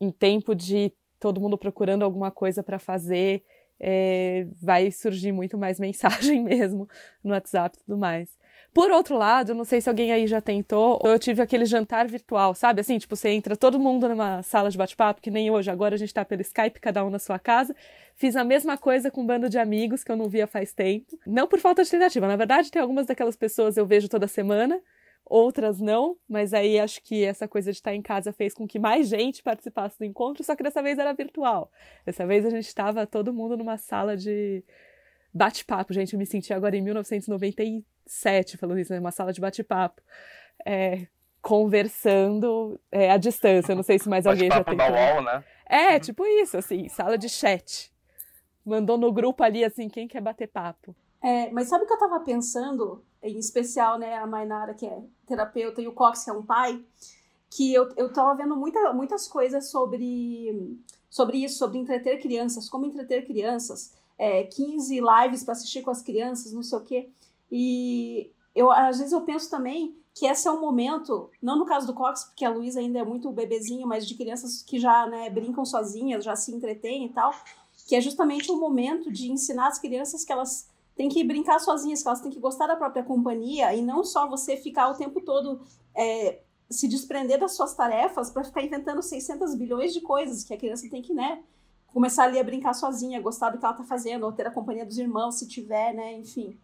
[0.00, 3.44] em tempo de todo mundo procurando alguma coisa para fazer,
[3.78, 6.88] é, vai surgir muito mais mensagem mesmo
[7.22, 8.39] no WhatsApp e tudo mais.
[8.72, 12.54] Por outro lado, não sei se alguém aí já tentou, eu tive aquele jantar virtual,
[12.54, 12.80] sabe?
[12.80, 15.98] Assim, tipo, você entra todo mundo numa sala de bate-papo, que nem hoje, agora a
[15.98, 17.74] gente tá pelo Skype, cada um na sua casa.
[18.14, 21.18] Fiz a mesma coisa com um bando de amigos que eu não via faz tempo.
[21.26, 24.80] Não por falta de tentativa, na verdade, tem algumas daquelas pessoas eu vejo toda semana,
[25.24, 28.78] outras não, mas aí acho que essa coisa de estar em casa fez com que
[28.78, 31.72] mais gente participasse do encontro, só que dessa vez era virtual.
[32.06, 34.62] Dessa vez a gente estava todo mundo numa sala de
[35.32, 36.12] bate-papo, gente.
[36.12, 39.00] Eu me senti agora em 1997 falando isso, né?
[39.00, 40.02] Uma sala de bate-papo.
[40.66, 41.06] É,
[41.40, 43.72] conversando é, à distância.
[43.72, 44.76] Eu não sei se mais alguém já tem.
[44.76, 45.44] Da UOL, né?
[45.66, 46.00] É, uhum.
[46.00, 47.92] tipo isso, assim, sala de chat.
[48.64, 50.94] Mandou no grupo ali, assim, quem quer bater papo.
[51.22, 53.04] É, mas sabe o que eu tava pensando?
[53.22, 56.82] Em especial, né, a Mainara, que é terapeuta, e o Cox, que é um pai,
[57.50, 62.86] que eu, eu tava vendo muita, muitas coisas sobre, sobre isso, sobre entreter crianças, como
[62.86, 67.08] entreter crianças é, 15 lives para assistir com as crianças, não sei o quê.
[67.50, 71.86] E eu, às vezes eu penso também que esse é um momento, não no caso
[71.86, 75.30] do Cox, porque a Luísa ainda é muito bebezinho, mas de crianças que já né,
[75.30, 77.32] brincam sozinhas, já se entretêm e tal,
[77.88, 82.02] que é justamente um momento de ensinar as crianças que elas têm que brincar sozinhas,
[82.02, 85.22] que elas têm que gostar da própria companhia e não só você ficar o tempo
[85.22, 85.62] todo
[85.96, 90.58] é, se desprender das suas tarefas para ficar inventando 600 bilhões de coisas que a
[90.58, 91.42] criança tem que, né,
[91.92, 94.86] começar ali a brincar sozinha, gostar do que ela tá fazendo, ou ter a companhia
[94.86, 96.12] dos irmãos, se tiver, né?
[96.14, 96.56] Enfim.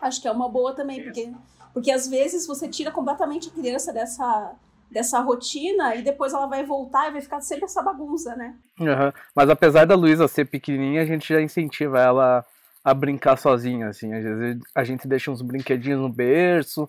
[0.00, 1.32] Acho que é uma boa também, porque,
[1.72, 4.54] porque às vezes você tira completamente a criança dessa,
[4.90, 8.54] dessa rotina e depois ela vai voltar e vai ficar sempre essa bagunça, né?
[8.80, 9.12] Uhum.
[9.34, 12.44] Mas apesar da Luísa ser pequenininha, a gente já incentiva ela
[12.84, 14.12] a brincar sozinha, assim.
[14.14, 16.88] Às vezes a gente deixa uns brinquedinhos no berço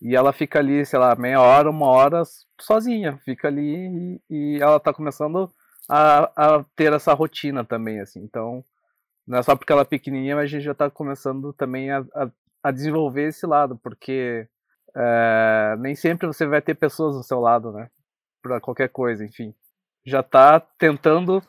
[0.00, 2.22] e ela fica ali, sei lá, meia hora, uma hora
[2.60, 3.18] sozinha.
[3.24, 5.50] Fica ali e, e ela tá começando
[5.88, 8.20] a, a ter essa rotina também, assim.
[8.20, 8.64] Então,
[9.26, 12.00] não é só porque ela é pequenininha, mas a gente já está começando também a,
[12.14, 12.30] a,
[12.64, 14.48] a, desenvolver esse lado, porque
[14.96, 17.88] é, nem sempre você vai ter pessoas do seu lado, né?
[18.42, 19.54] Para qualquer coisa, enfim.
[20.04, 21.42] Já está tentando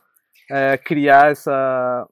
[0.50, 2.08] é, criar essa,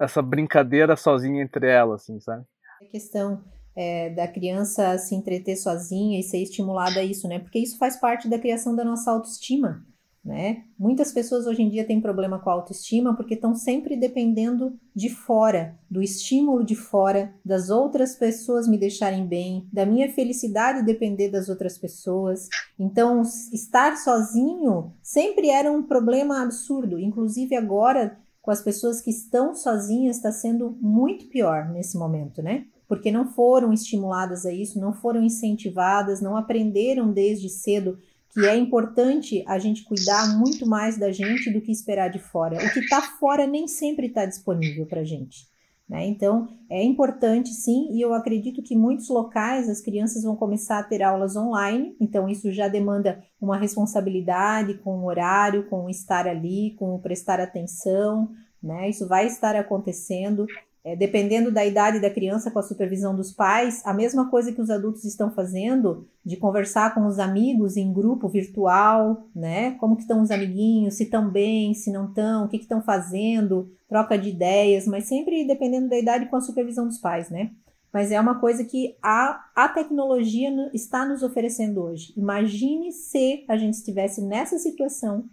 [0.00, 2.44] essa brincadeira sozinha entre elas, assim, sabe?
[2.82, 3.44] A questão
[3.76, 7.38] é, da criança se entreter sozinha e ser estimulada a isso, né?
[7.38, 9.84] Porque isso faz parte da criação da nossa autoestima.
[10.26, 10.64] Né?
[10.76, 15.08] Muitas pessoas hoje em dia têm problema com a autoestima porque estão sempre dependendo de
[15.08, 21.30] fora, do estímulo de fora, das outras pessoas me deixarem bem, da minha felicidade depender
[21.30, 22.48] das outras pessoas.
[22.76, 26.98] Então, estar sozinho sempre era um problema absurdo.
[26.98, 32.66] Inclusive agora, com as pessoas que estão sozinhas, está sendo muito pior nesse momento, né?
[32.88, 37.96] Porque não foram estimuladas a isso, não foram incentivadas, não aprenderam desde cedo
[38.36, 42.56] que é importante a gente cuidar muito mais da gente do que esperar de fora.
[42.56, 45.48] O que está fora nem sempre está disponível para a gente.
[45.88, 46.06] Né?
[46.06, 50.82] Então, é importante sim, e eu acredito que muitos locais as crianças vão começar a
[50.82, 56.28] ter aulas online, então isso já demanda uma responsabilidade com o horário, com o estar
[56.28, 58.28] ali, com o prestar atenção,
[58.62, 58.90] né?
[58.90, 60.44] Isso vai estar acontecendo
[60.86, 64.60] é, dependendo da idade da criança, com a supervisão dos pais, a mesma coisa que
[64.60, 69.72] os adultos estão fazendo, de conversar com os amigos em grupo virtual, né?
[69.80, 73.68] Como que estão os amiguinhos, se estão bem, se não estão, o que estão fazendo,
[73.88, 77.50] troca de ideias, mas sempre dependendo da idade com a supervisão dos pais, né?
[77.92, 82.12] Mas é uma coisa que a, a tecnologia está nos oferecendo hoje.
[82.16, 85.24] Imagine se a gente estivesse nessa situação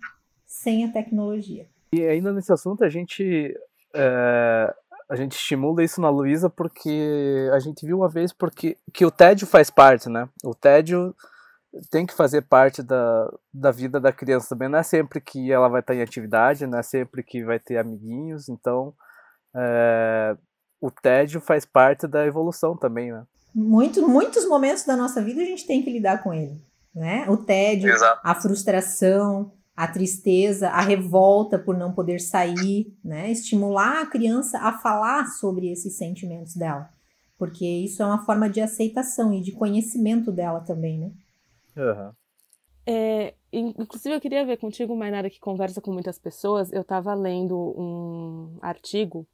[0.47, 1.67] sem a tecnologia.
[1.93, 3.55] E ainda nesse assunto, a gente
[3.93, 4.73] é,
[5.09, 9.11] a gente estimula isso na Luísa porque a gente viu uma vez porque que o
[9.11, 10.27] tédio faz parte, né?
[10.43, 11.15] O tédio
[11.89, 14.69] tem que fazer parte da, da vida da criança também.
[14.69, 17.77] Não é sempre que ela vai estar em atividade, não é sempre que vai ter
[17.77, 18.47] amiguinhos.
[18.47, 18.93] Então,
[19.55, 20.35] é,
[20.79, 23.23] o tédio faz parte da evolução também, né?
[23.55, 26.59] Muito, muitos momentos da nossa vida a gente tem que lidar com ele,
[26.93, 27.25] né?
[27.29, 28.19] O tédio, Exato.
[28.23, 33.31] a frustração, a tristeza, a revolta por não poder sair, né?
[33.31, 36.89] Estimular a criança a falar sobre esses sentimentos dela,
[37.37, 41.11] porque isso é uma forma de aceitação e de conhecimento dela também, né?
[41.75, 42.11] Uhum.
[42.85, 46.71] É, inclusive, eu queria ver contigo, Mainara, que conversa com muitas pessoas.
[46.71, 49.25] Eu estava lendo um artigo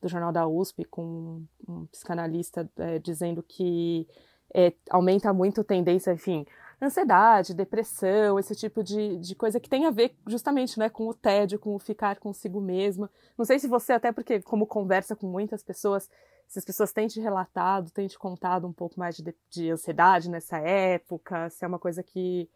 [0.00, 4.06] do Jornal da USP com um psicanalista é, dizendo que
[4.54, 6.46] é, aumenta muito a tendência, enfim,
[6.80, 11.14] ansiedade, depressão, esse tipo de, de coisa que tem a ver justamente né, com o
[11.14, 13.10] tédio, com o ficar consigo mesma.
[13.36, 16.08] Não sei se você, até porque, como conversa com muitas pessoas,
[16.46, 20.30] se as pessoas têm te relatado, têm te contado um pouco mais de, de ansiedade
[20.30, 22.48] nessa época, se é uma coisa que,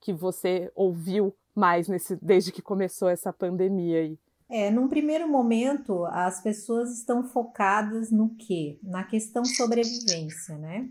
[0.00, 4.18] que você ouviu mais nesse, desde que começou essa pandemia aí.
[4.50, 8.78] É, num primeiro momento, as pessoas estão focadas no quê?
[8.82, 10.88] Na questão sobrevivência, né?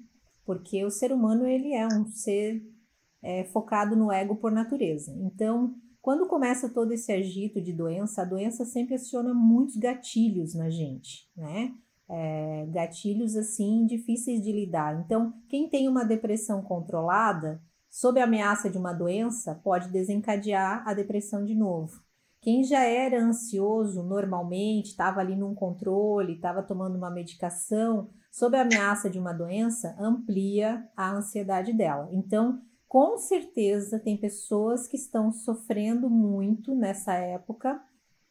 [0.47, 2.65] Porque o ser humano ele é um ser
[3.21, 5.13] é, focado no ego por natureza.
[5.19, 10.69] Então, quando começa todo esse agito de doença, a doença sempre aciona muitos gatilhos na
[10.69, 11.73] gente, né?
[12.09, 15.03] É, gatilhos assim difíceis de lidar.
[15.05, 20.93] Então, quem tem uma depressão controlada, sob a ameaça de uma doença, pode desencadear a
[20.93, 22.01] depressão de novo.
[22.39, 28.61] Quem já era ansioso normalmente, estava ali num controle, estava tomando uma medicação, sob a
[28.61, 32.09] ameaça de uma doença, amplia a ansiedade dela.
[32.11, 37.81] Então, com certeza, tem pessoas que estão sofrendo muito nessa época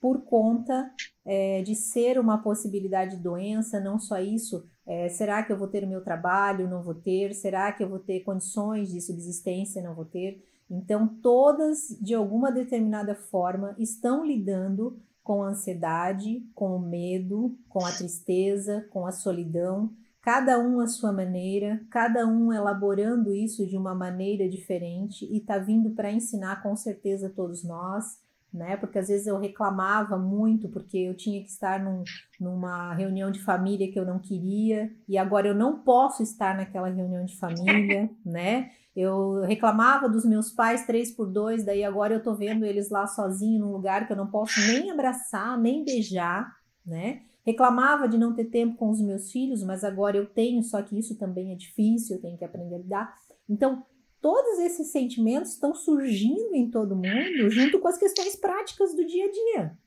[0.00, 0.90] por conta
[1.24, 5.66] é, de ser uma possibilidade de doença, não só isso, é, será que eu vou
[5.66, 6.68] ter o meu trabalho?
[6.68, 7.34] Não vou ter?
[7.34, 9.82] Será que eu vou ter condições de subsistência?
[9.82, 10.44] Não vou ter?
[10.70, 17.84] Então, todas, de alguma determinada forma, estão lidando com a ansiedade, com o medo, com
[17.84, 19.90] a tristeza, com a solidão,
[20.22, 25.58] cada um à sua maneira, cada um elaborando isso de uma maneira diferente e está
[25.58, 28.20] vindo para ensinar com certeza todos nós,
[28.54, 28.76] né?
[28.76, 32.04] Porque às vezes eu reclamava muito porque eu tinha que estar num,
[32.40, 36.88] numa reunião de família que eu não queria e agora eu não posso estar naquela
[36.88, 38.70] reunião de família, né?
[38.96, 43.06] Eu reclamava dos meus pais três por dois, daí agora eu tô vendo eles lá
[43.06, 46.50] sozinhos num lugar que eu não posso nem abraçar, nem beijar,
[46.84, 47.20] né?
[47.44, 50.98] Reclamava de não ter tempo com os meus filhos, mas agora eu tenho, só que
[50.98, 53.14] isso também é difícil, eu tenho que aprender a lidar.
[53.48, 53.84] Então,
[54.20, 59.26] todos esses sentimentos estão surgindo em todo mundo, junto com as questões práticas do dia
[59.26, 59.78] a dia.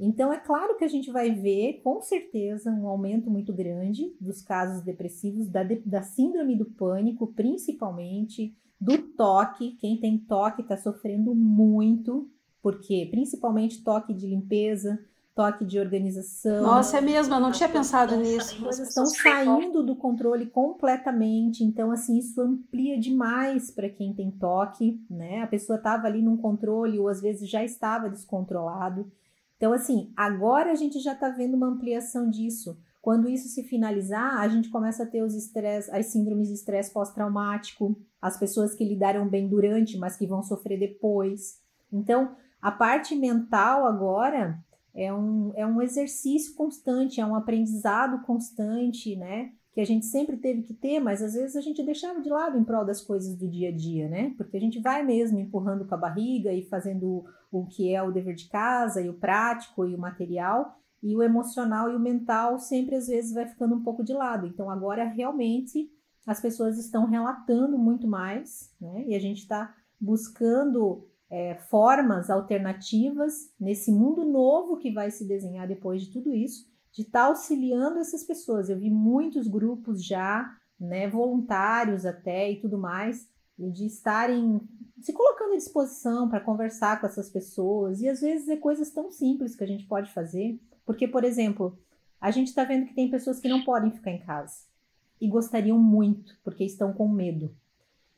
[0.00, 4.40] Então, é claro que a gente vai ver, com certeza, um aumento muito grande dos
[4.40, 9.76] casos depressivos, da, da síndrome do pânico, principalmente, do toque.
[9.78, 12.30] Quem tem toque está sofrendo muito,
[12.62, 14.98] porque principalmente toque de limpeza,
[15.34, 16.62] toque de organização.
[16.62, 18.54] Nossa, é mesmo, eu não tinha pensado nisso.
[18.54, 24.30] As coisas estão saindo do controle completamente, então assim, isso amplia demais para quem tem
[24.30, 25.42] toque, né?
[25.42, 29.10] A pessoa estava ali num controle ou às vezes já estava descontrolado.
[29.60, 32.78] Então, assim, agora a gente já está vendo uma ampliação disso.
[33.02, 36.90] Quando isso se finalizar, a gente começa a ter os estresse, as síndromes de estresse
[36.90, 41.60] pós-traumático, as pessoas que lidaram bem durante, mas que vão sofrer depois.
[41.92, 44.58] Então, a parte mental agora
[44.94, 49.52] é um, é um exercício constante, é um aprendizado constante, né?
[49.72, 52.58] Que a gente sempre teve que ter, mas às vezes a gente deixava de lado
[52.58, 54.34] em prol das coisas do dia a dia, né?
[54.36, 58.10] Porque a gente vai mesmo empurrando com a barriga e fazendo o que é o
[58.10, 62.58] dever de casa, e o prático e o material, e o emocional e o mental
[62.58, 64.46] sempre às vezes vai ficando um pouco de lado.
[64.46, 65.88] Então agora realmente
[66.26, 69.04] as pessoas estão relatando muito mais, né?
[69.06, 75.68] E a gente está buscando é, formas alternativas nesse mundo novo que vai se desenhar
[75.68, 78.68] depois de tudo isso de estar tá auxiliando essas pessoas.
[78.68, 84.60] Eu vi muitos grupos já, né, voluntários até e tudo mais, de estarem
[85.00, 88.00] se colocando à disposição para conversar com essas pessoas.
[88.00, 90.58] E às vezes é coisas tão simples que a gente pode fazer.
[90.84, 91.78] Porque, por exemplo,
[92.20, 94.64] a gente está vendo que tem pessoas que não podem ficar em casa
[95.20, 97.54] e gostariam muito, porque estão com medo.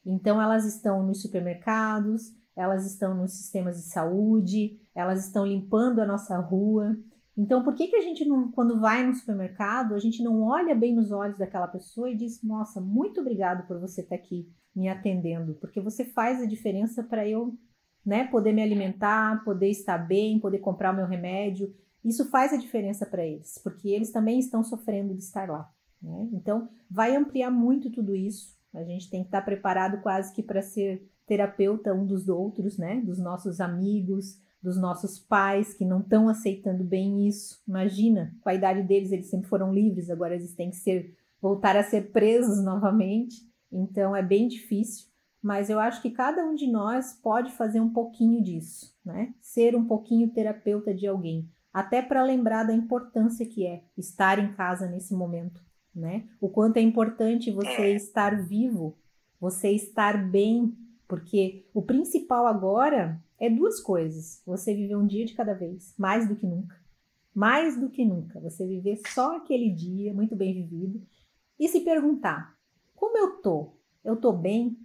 [0.05, 6.07] Então, elas estão nos supermercados, elas estão nos sistemas de saúde, elas estão limpando a
[6.07, 6.97] nossa rua,
[7.37, 10.75] então, por que, que a gente, não, quando vai no supermercado, a gente não olha
[10.75, 14.89] bem nos olhos daquela pessoa e diz: Nossa, muito obrigado por você estar aqui me
[14.89, 17.57] atendendo, porque você faz a diferença para eu
[18.05, 21.75] né, poder me alimentar, poder estar bem, poder comprar o meu remédio.
[22.05, 25.71] Isso faz a diferença para eles, porque eles também estão sofrendo de estar lá.
[26.03, 26.29] Né?
[26.33, 28.59] Então, vai ampliar muito tudo isso.
[28.75, 33.01] A gente tem que estar preparado quase que para ser terapeuta um dos outros, né?
[33.03, 37.61] Dos nossos amigos, dos nossos pais que não estão aceitando bem isso.
[37.67, 41.77] Imagina, com a idade deles, eles sempre foram livres, agora eles têm que ser voltar
[41.77, 43.43] a ser presos novamente.
[43.71, 45.07] Então é bem difícil,
[45.43, 49.35] mas eu acho que cada um de nós pode fazer um pouquinho disso, né?
[49.41, 54.53] Ser um pouquinho terapeuta de alguém, até para lembrar da importância que é estar em
[54.53, 55.61] casa nesse momento,
[55.95, 56.29] né?
[56.41, 57.95] O quanto é importante você é.
[57.95, 58.97] estar vivo,
[59.41, 60.77] você estar bem,
[61.09, 66.29] porque o principal agora é duas coisas: você viver um dia de cada vez, mais
[66.29, 66.81] do que nunca.
[67.35, 68.39] Mais do que nunca.
[68.41, 71.05] Você viver só aquele dia, muito bem vivido,
[71.59, 72.57] e se perguntar:
[72.95, 73.73] como eu tô?
[74.05, 74.79] Eu tô bem?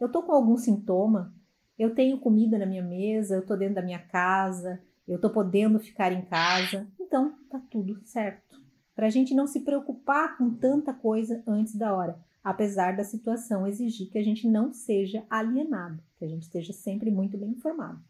[0.00, 1.34] Eu tô com algum sintoma?
[1.78, 5.78] Eu tenho comida na minha mesa, eu tô dentro da minha casa, eu tô podendo
[5.78, 6.86] ficar em casa.
[6.98, 8.58] Então, tá tudo certo.
[8.94, 13.66] Para a gente não se preocupar com tanta coisa antes da hora apesar da situação
[13.66, 18.00] exigir que a gente não seja alienado, que a gente esteja sempre muito bem informado.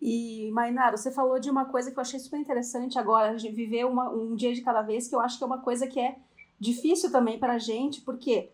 [0.00, 3.84] E, Mainara, você falou de uma coisa que eu achei super interessante agora, de viver
[3.86, 6.16] uma, um dia de cada vez, que eu acho que é uma coisa que é
[6.58, 8.50] difícil também para a gente, porque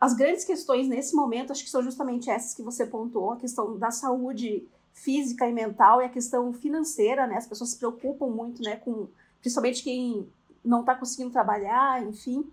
[0.00, 3.78] as grandes questões nesse momento, acho que são justamente essas que você pontuou, a questão
[3.78, 7.36] da saúde física e mental e a questão financeira, né?
[7.36, 9.08] As pessoas se preocupam muito, né, com
[9.40, 10.26] principalmente quem
[10.64, 12.46] não está conseguindo trabalhar, enfim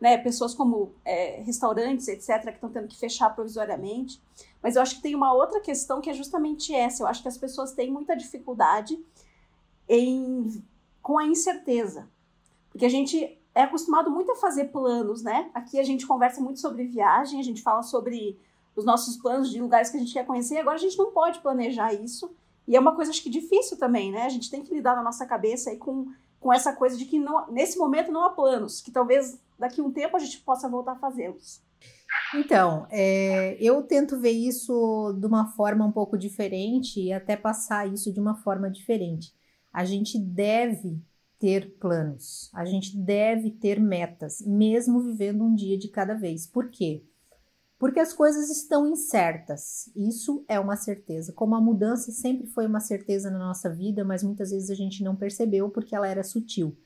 [0.00, 4.20] né, pessoas como é, restaurantes, etc., que estão tendo que fechar provisoriamente.
[4.62, 7.02] Mas eu acho que tem uma outra questão que é justamente essa.
[7.02, 8.98] Eu acho que as pessoas têm muita dificuldade
[9.88, 10.62] em,
[11.02, 12.08] com a incerteza.
[12.70, 15.50] Porque a gente é acostumado muito a fazer planos, né?
[15.52, 18.38] Aqui a gente conversa muito sobre viagem, a gente fala sobre
[18.76, 21.40] os nossos planos de lugares que a gente quer conhecer, agora a gente não pode
[21.40, 22.30] planejar isso.
[22.66, 24.22] E é uma coisa, acho que, difícil também, né?
[24.22, 26.06] A gente tem que lidar na nossa cabeça aí com,
[26.38, 29.92] com essa coisa de que não, nesse momento não há planos, que talvez daqui um
[29.92, 31.62] tempo a gente possa voltar a fazê-los.
[32.34, 37.92] Então, é, eu tento ver isso de uma forma um pouco diferente e até passar
[37.92, 39.32] isso de uma forma diferente.
[39.72, 41.00] A gente deve
[41.38, 46.46] ter planos, a gente deve ter metas, mesmo vivendo um dia de cada vez.
[46.46, 47.04] Por quê?
[47.78, 51.32] Porque as coisas estão incertas, isso é uma certeza.
[51.32, 55.02] Como a mudança sempre foi uma certeza na nossa vida, mas muitas vezes a gente
[55.02, 56.76] não percebeu porque ela era sutil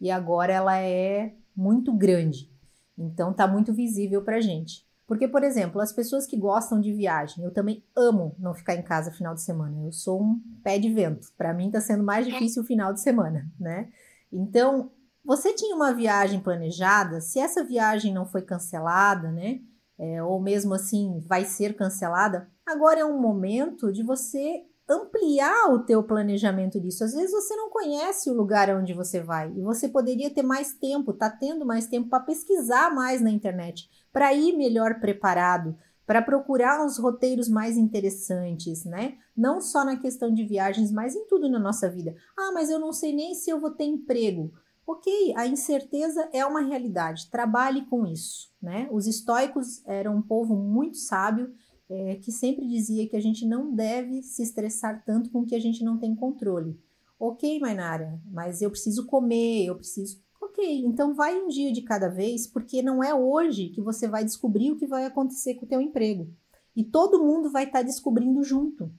[0.00, 2.50] e agora ela é muito grande.
[2.96, 4.84] Então tá muito visível pra gente.
[5.06, 8.82] Porque, por exemplo, as pessoas que gostam de viagem, eu também amo não ficar em
[8.82, 9.84] casa final de semana.
[9.84, 11.28] Eu sou um pé de vento.
[11.36, 13.90] Para mim tá sendo mais difícil o final de semana, né?
[14.32, 14.90] Então,
[15.24, 19.60] você tinha uma viagem planejada, se essa viagem não foi cancelada, né?
[19.98, 24.64] É, ou mesmo assim vai ser cancelada, agora é um momento de você
[24.94, 27.04] ampliar o teu planejamento disso.
[27.04, 30.74] Às vezes você não conhece o lugar onde você vai e você poderia ter mais
[30.74, 35.76] tempo, tá tendo mais tempo para pesquisar mais na internet, para ir melhor preparado,
[36.06, 39.16] para procurar uns roteiros mais interessantes, né?
[39.36, 42.14] Não só na questão de viagens, mas em tudo na nossa vida.
[42.38, 44.52] Ah, mas eu não sei nem se eu vou ter emprego.
[44.86, 47.30] Ok, a incerteza é uma realidade.
[47.30, 48.86] Trabalhe com isso, né?
[48.92, 51.54] Os estoicos eram um povo muito sábio
[51.88, 55.54] é, que sempre dizia que a gente não deve se estressar tanto com o que
[55.54, 56.78] a gente não tem controle.
[57.18, 60.22] Ok, Mainara, mas eu preciso comer, eu preciso.
[60.40, 64.24] Ok, então vai um dia de cada vez, porque não é hoje que você vai
[64.24, 66.28] descobrir o que vai acontecer com o teu emprego.
[66.76, 68.90] E todo mundo vai estar tá descobrindo junto.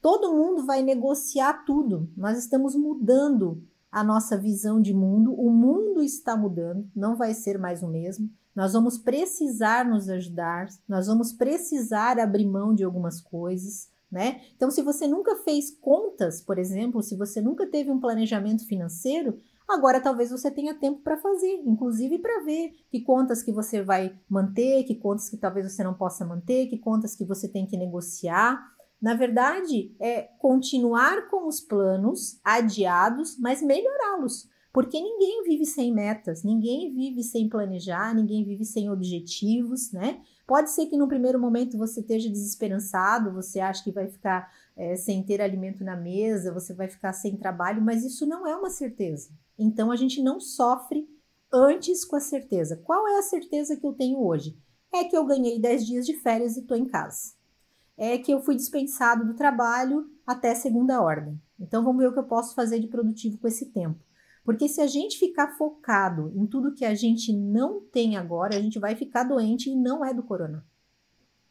[0.00, 2.08] Todo mundo vai negociar tudo.
[2.16, 5.34] Nós estamos mudando a nossa visão de mundo.
[5.34, 8.30] O mundo está mudando, não vai ser mais o mesmo.
[8.56, 14.40] Nós vamos precisar nos ajudar, nós vamos precisar abrir mão de algumas coisas, né?
[14.56, 19.38] Então, se você nunca fez contas, por exemplo, se você nunca teve um planejamento financeiro,
[19.68, 24.18] agora talvez você tenha tempo para fazer, inclusive para ver que contas que você vai
[24.26, 27.76] manter, que contas que talvez você não possa manter, que contas que você tem que
[27.76, 28.58] negociar.
[29.02, 34.48] Na verdade, é continuar com os planos adiados, mas melhorá-los.
[34.76, 40.20] Porque ninguém vive sem metas, ninguém vive sem planejar, ninguém vive sem objetivos, né?
[40.46, 44.94] Pode ser que no primeiro momento você esteja desesperançado, você acha que vai ficar é,
[44.94, 48.68] sem ter alimento na mesa, você vai ficar sem trabalho, mas isso não é uma
[48.68, 49.30] certeza.
[49.58, 51.08] Então a gente não sofre
[51.50, 52.76] antes com a certeza.
[52.76, 54.58] Qual é a certeza que eu tenho hoje?
[54.92, 57.32] É que eu ganhei 10 dias de férias e estou em casa.
[57.96, 61.40] É que eu fui dispensado do trabalho até segunda ordem.
[61.58, 64.04] Então vamos ver o que eu posso fazer de produtivo com esse tempo.
[64.46, 68.62] Porque se a gente ficar focado em tudo que a gente não tem agora, a
[68.62, 70.64] gente vai ficar doente e não é do corona.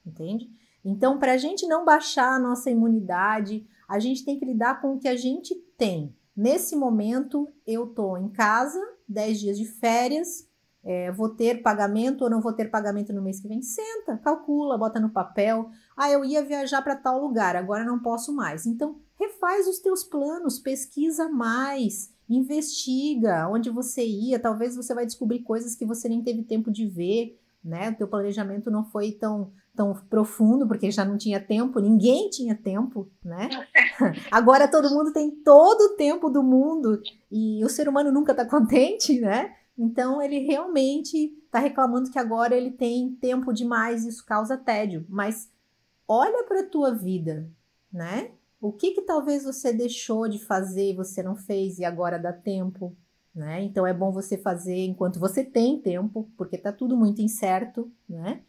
[0.06, 0.50] Entende?
[0.84, 4.94] Então, para a gente não baixar a nossa imunidade, a gente tem que lidar com
[4.94, 6.16] o que a gente tem.
[6.34, 8.80] Nesse momento, eu tô em casa,
[9.10, 10.48] 10 dias de férias,
[10.82, 13.62] é, vou ter pagamento ou não vou ter pagamento no mês que vem?
[13.62, 15.70] Senta, calcula, bota no papel.
[15.98, 18.66] Ah, eu ia viajar para tal lugar, agora não posso mais.
[18.66, 25.40] Então, refaz os teus planos, pesquisa mais, investiga onde você ia, talvez você vai descobrir
[25.40, 27.90] coisas que você nem teve tempo de ver, né?
[27.90, 32.56] O teu planejamento não foi tão tão profundo, porque já não tinha tempo, ninguém tinha
[32.56, 33.50] tempo, né?
[34.32, 38.46] Agora todo mundo tem todo o tempo do mundo e o ser humano nunca está
[38.46, 39.54] contente, né?
[39.78, 45.06] Então ele realmente está reclamando que agora ele tem tempo demais, isso causa tédio.
[45.10, 45.52] Mas
[46.08, 47.50] olha para a tua vida,
[47.92, 48.32] né?
[48.66, 52.34] O que que talvez você deixou de fazer e você não fez e agora dá
[52.34, 52.96] tempo,
[53.34, 53.62] né?
[53.62, 58.42] Então é bom você fazer enquanto você tem tempo, porque tá tudo muito incerto, né?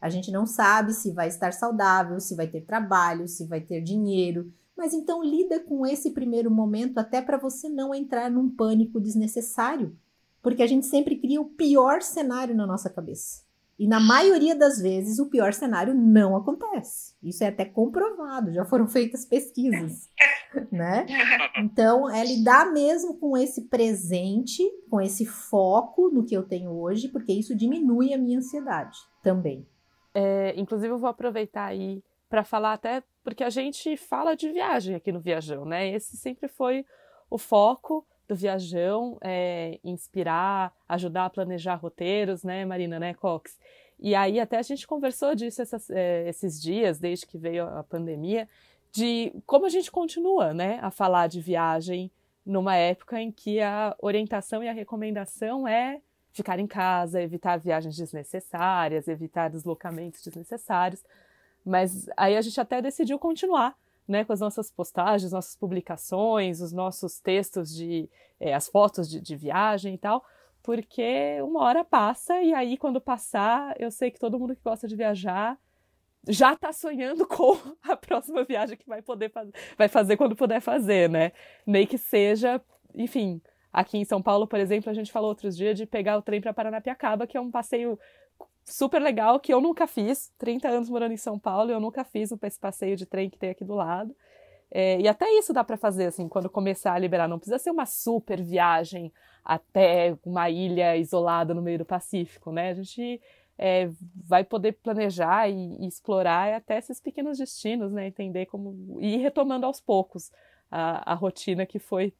[0.00, 3.80] A gente não sabe se vai estar saudável, se vai ter trabalho, se vai ter
[3.80, 4.52] dinheiro.
[4.76, 9.96] Mas então lida com esse primeiro momento até para você não entrar num pânico desnecessário,
[10.40, 13.43] porque a gente sempre cria o pior cenário na nossa cabeça.
[13.78, 17.14] E na maioria das vezes o pior cenário não acontece.
[17.22, 20.08] Isso é até comprovado, já foram feitas pesquisas,
[20.70, 21.06] né?
[21.56, 27.08] Então, é lidar mesmo com esse presente, com esse foco no que eu tenho hoje,
[27.08, 29.66] porque isso diminui a minha ansiedade também.
[30.14, 34.94] É, inclusive, eu vou aproveitar aí para falar até porque a gente fala de viagem
[34.94, 35.88] aqui no Viajão, né?
[35.88, 36.84] Esse sempre foi
[37.30, 43.58] o foco do Viajão, é, inspirar, ajudar a planejar roteiros, né, Marina, né, Cox?
[43.98, 47.82] E aí até a gente conversou disso essas, é, esses dias, desde que veio a
[47.82, 48.48] pandemia,
[48.92, 52.10] de como a gente continua, né, a falar de viagem
[52.44, 56.00] numa época em que a orientação e a recomendação é
[56.32, 61.02] ficar em casa, evitar viagens desnecessárias, evitar deslocamentos desnecessários.
[61.64, 63.74] Mas aí a gente até decidiu continuar
[64.06, 69.20] né, com as nossas postagens, nossas publicações, os nossos textos de é, as fotos de,
[69.20, 70.24] de, viagem e tal,
[70.62, 74.86] porque uma hora passa e aí quando passar, eu sei que todo mundo que gosta
[74.86, 75.58] de viajar
[76.26, 80.60] já está sonhando com a próxima viagem que vai poder fazer, vai fazer quando puder
[80.60, 81.32] fazer, né?
[81.66, 82.60] Nem que seja,
[82.94, 83.40] enfim,
[83.74, 86.40] Aqui em São Paulo, por exemplo, a gente falou outros dias de pegar o trem
[86.40, 87.98] para Paranapiacaba, que é um passeio
[88.64, 90.32] super legal que eu nunca fiz.
[90.38, 93.50] 30 anos morando em São Paulo, eu nunca fiz esse passeio de trem que tem
[93.50, 94.14] aqui do lado.
[94.70, 97.28] É, e até isso dá para fazer, assim, quando começar a liberar.
[97.28, 99.12] Não precisa ser uma super viagem
[99.44, 102.70] até uma ilha isolada no meio do Pacífico, né?
[102.70, 103.20] A gente
[103.56, 103.88] é,
[104.26, 108.06] vai poder planejar e, e, explorar até esses pequenos destinos, né?
[108.08, 108.98] Entender como.
[109.00, 110.32] e ir retomando aos poucos
[110.70, 112.12] a, a rotina que foi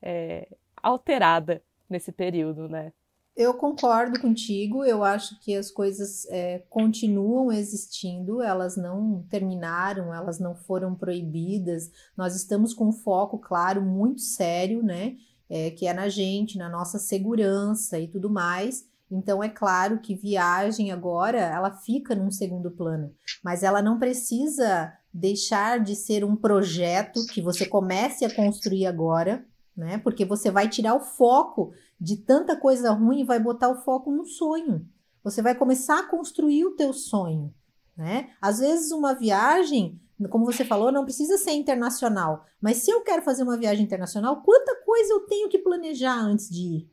[0.00, 0.48] é,
[0.82, 2.92] alterada nesse período, né?
[3.34, 10.38] Eu concordo contigo, eu acho que as coisas é, continuam existindo, elas não terminaram, elas
[10.38, 11.90] não foram proibidas.
[12.14, 15.16] Nós estamos com um foco, claro, muito sério, né?
[15.48, 18.86] É, que é na gente, na nossa segurança e tudo mais.
[19.10, 24.92] Então é claro que viagem agora ela fica num segundo plano, mas ela não precisa
[25.12, 29.44] deixar de ser um projeto que você comece a construir agora,
[29.76, 29.98] né?
[29.98, 34.10] Porque você vai tirar o foco de tanta coisa ruim e vai botar o foco
[34.10, 34.86] no sonho.
[35.22, 37.54] Você vai começar a construir o teu sonho,
[37.96, 38.30] né?
[38.40, 40.00] Às vezes uma viagem,
[40.30, 44.42] como você falou, não precisa ser internacional, mas se eu quero fazer uma viagem internacional,
[44.42, 46.90] quanta coisa eu tenho que planejar antes de ir?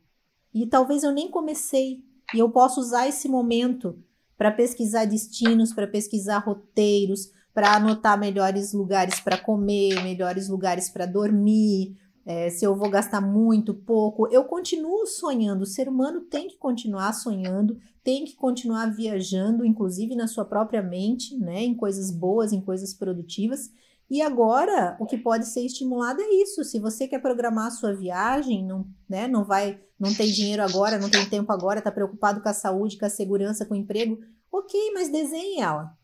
[0.52, 2.04] E talvez eu nem comecei.
[2.34, 3.98] E eu posso usar esse momento
[4.36, 11.06] para pesquisar destinos, para pesquisar roteiros, para anotar melhores lugares para comer, melhores lugares para
[11.06, 15.62] dormir, é, se eu vou gastar muito, pouco, eu continuo sonhando.
[15.62, 20.82] O ser humano tem que continuar sonhando, tem que continuar viajando, inclusive na sua própria
[20.82, 23.70] mente, né, em coisas boas, em coisas produtivas.
[24.10, 26.64] E agora, o que pode ser estimulado é isso.
[26.64, 30.98] Se você quer programar a sua viagem, não, né, não vai, não tem dinheiro agora,
[30.98, 34.18] não tem tempo agora, está preocupado com a saúde, com a segurança, com o emprego,
[34.50, 35.96] ok, mas desenhe ela.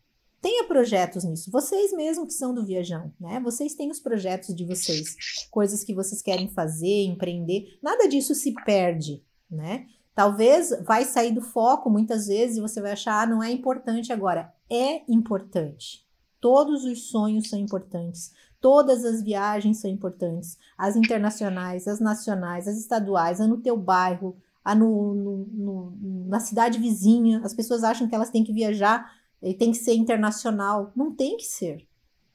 [0.47, 1.51] Tenha projetos nisso.
[1.51, 3.37] Vocês mesmos que são do Viajão, né?
[3.41, 5.13] Vocês têm os projetos de vocês,
[5.51, 7.77] coisas que vocês querem fazer, empreender.
[7.83, 9.21] Nada disso se perde,
[9.51, 9.87] né?
[10.15, 14.13] Talvez vai sair do foco muitas vezes e você vai achar, ah, não é importante
[14.13, 14.53] agora.
[14.69, 16.07] É importante.
[16.39, 18.31] Todos os sonhos são importantes.
[18.61, 20.57] Todas as viagens são importantes.
[20.77, 26.39] As internacionais, as nacionais, as estaduais, a no teu bairro, a no, no, no, na
[26.39, 27.41] cidade vizinha.
[27.43, 29.11] As pessoas acham que elas têm que viajar
[29.41, 30.91] ele tem que ser internacional.
[30.95, 31.87] Não tem que ser.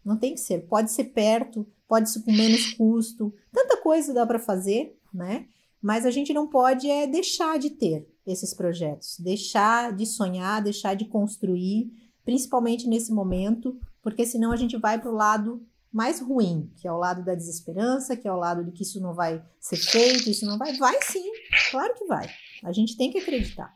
[0.05, 0.67] Não tem que ser.
[0.67, 3.33] Pode ser perto, pode ser com menos custo.
[3.53, 5.47] Tanta coisa dá para fazer, né?
[5.81, 10.95] Mas a gente não pode é deixar de ter esses projetos, deixar de sonhar, deixar
[10.95, 11.91] de construir,
[12.25, 16.93] principalmente nesse momento, porque senão a gente vai para o lado mais ruim, que é
[16.93, 20.31] o lado da desesperança, que é o lado de que isso não vai ser feito,
[20.31, 20.73] isso não vai.
[20.77, 21.31] Vai sim,
[21.71, 22.31] claro que vai.
[22.65, 23.75] A gente tem que acreditar.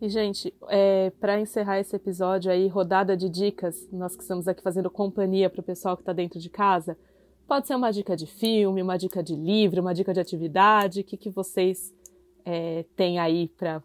[0.00, 4.62] E, gente, é, para encerrar esse episódio aí, rodada de dicas, nós que estamos aqui
[4.62, 6.96] fazendo companhia para o pessoal que está dentro de casa,
[7.46, 11.00] Pode ser uma dica de filme, uma dica de livro, uma dica de atividade.
[11.00, 11.92] O que, que vocês
[12.44, 13.82] é, têm aí para.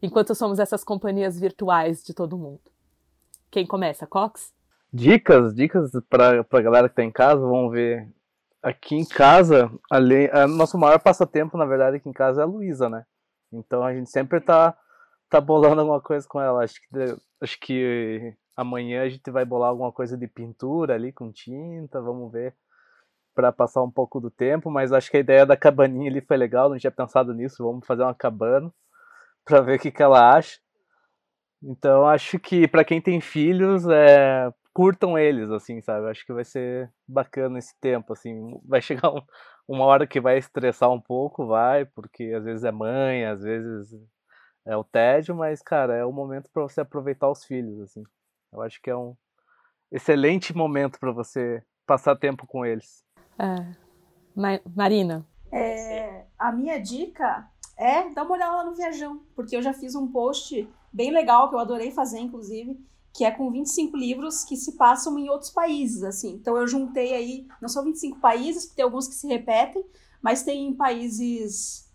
[0.00, 2.60] Enquanto somos essas companhias virtuais de todo mundo.
[3.50, 4.06] Quem começa?
[4.06, 4.52] Cox?
[4.92, 8.08] Dicas, dicas para a galera que está em casa, vamos ver.
[8.62, 12.46] Aqui em casa, ali, a nosso maior passatempo, na verdade, aqui em casa é a
[12.46, 13.04] Luísa, né?
[13.52, 14.76] Então a gente sempre tá,
[15.32, 16.62] tá bolando alguma coisa com ela.
[16.62, 16.88] Acho que,
[17.40, 22.30] acho que amanhã a gente vai bolar alguma coisa de pintura ali com tinta, vamos
[22.30, 22.54] ver
[23.34, 26.36] para passar um pouco do tempo, mas acho que a ideia da cabaninha ali foi
[26.36, 28.70] legal, não tinha pensado nisso, vamos fazer uma cabana
[29.42, 30.60] para ver o que, que ela acha.
[31.62, 36.10] Então acho que para quem tem filhos, é, curtam eles, assim, sabe?
[36.10, 38.60] Acho que vai ser bacana esse tempo, assim.
[38.66, 39.22] Vai chegar um,
[39.66, 43.96] uma hora que vai estressar um pouco, vai, porque às vezes é mãe, às vezes
[44.64, 48.02] é o tédio, mas, cara, é o momento para você aproveitar os filhos, assim.
[48.52, 49.16] Eu acho que é um
[49.90, 53.04] excelente momento para você passar tempo com eles.
[53.38, 53.74] É.
[54.74, 55.26] Marina?
[55.50, 59.94] É, a minha dica é dar uma olhada lá no Viajão, porque eu já fiz
[59.94, 62.78] um post bem legal que eu adorei fazer, inclusive,
[63.12, 66.34] que é com 25 livros que se passam em outros países, assim.
[66.34, 69.84] Então eu juntei aí, não são 25 países, porque tem alguns que se repetem,
[70.22, 71.91] mas tem países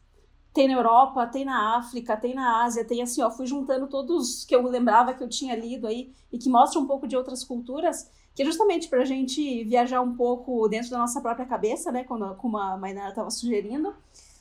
[0.57, 4.43] tem na Europa, tem na África, tem na Ásia, tem assim, ó, fui juntando todos
[4.43, 7.43] que eu lembrava que eu tinha lido aí e que mostram um pouco de outras
[7.43, 11.91] culturas, que é justamente para a gente viajar um pouco dentro da nossa própria cabeça,
[11.91, 13.93] né, como, como a Mainara estava sugerindo.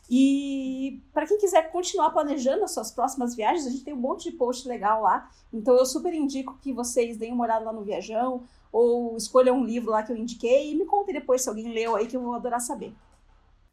[0.09, 4.31] E para quem quiser continuar planejando as suas próximas viagens, a gente tem um monte
[4.31, 5.29] de post legal lá.
[5.53, 9.65] Então eu super indico que vocês deem uma olhada lá no Viajão ou escolham um
[9.65, 12.23] livro lá que eu indiquei e me contem depois se alguém leu aí que eu
[12.23, 12.95] vou adorar saber.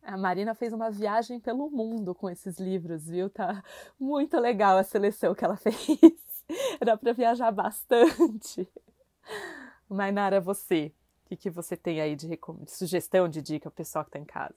[0.04, 3.30] A Marina fez uma viagem pelo mundo com esses livros, viu?
[3.30, 3.64] Tá
[4.00, 5.78] muito legal a seleção que ela fez.
[6.84, 8.68] Dá para viajar bastante.
[9.88, 10.92] Mainara, você,
[11.24, 14.10] o que, que você tem aí de, de sugestão, de dica para o pessoal que
[14.10, 14.56] está em casa?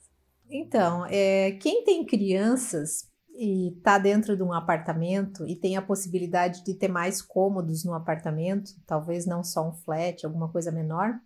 [0.50, 6.64] Então, é, quem tem crianças e está dentro de um apartamento e tem a possibilidade
[6.64, 11.20] de ter mais cômodos no apartamento, talvez não só um flat, alguma coisa menor,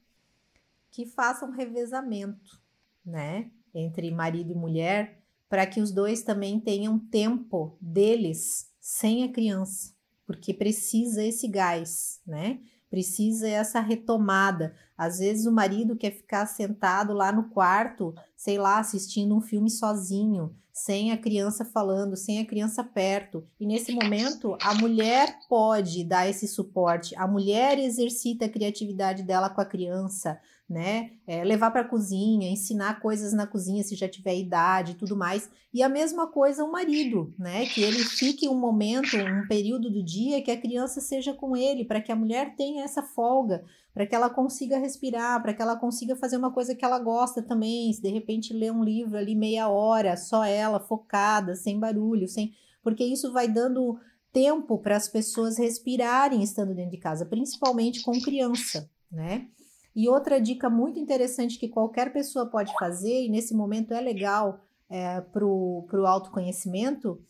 [0.91, 2.61] que faça um revezamento,
[3.05, 3.51] né?
[3.75, 5.19] Entre marido e mulher,
[5.49, 9.93] para que os dois também tenham tempo deles sem a criança,
[10.27, 12.61] porque precisa esse gás, né?
[12.89, 14.75] Precisa essa retomada.
[14.97, 19.71] Às vezes o marido quer ficar sentado lá no quarto, sei lá, assistindo um filme
[19.71, 23.47] sozinho, sem a criança falando, sem a criança perto.
[23.59, 27.15] E nesse momento, a mulher pode dar esse suporte.
[27.17, 30.41] A mulher exercita a criatividade dela com a criança,
[30.71, 31.11] né?
[31.27, 35.17] É, levar para a cozinha, ensinar coisas na cozinha se já tiver idade e tudo
[35.17, 35.51] mais.
[35.75, 37.67] E a mesma coisa o marido, né?
[37.67, 41.85] Que ele fique um momento, um período do dia que a criança seja com ele,
[41.85, 45.75] para que a mulher tenha essa folga, para que ela consiga respirar, para que ela
[45.75, 47.93] consiga fazer uma coisa que ela gosta também.
[47.93, 52.55] Se de repente ler um livro ali meia hora, só ela, focada, sem barulho, sem.
[52.81, 53.99] Porque isso vai dando
[54.33, 59.49] tempo para as pessoas respirarem estando dentro de casa, principalmente com criança, né?
[59.95, 64.61] E outra dica muito interessante que qualquer pessoa pode fazer, e nesse momento é legal
[64.89, 67.21] é, para o autoconhecimento,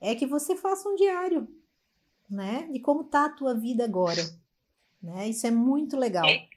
[0.00, 1.48] é que você faça um diário,
[2.28, 2.68] né?
[2.72, 4.22] De como tá a tua vida agora.
[5.02, 5.28] Né?
[5.28, 6.26] Isso é muito legal.
[6.26, 6.48] É,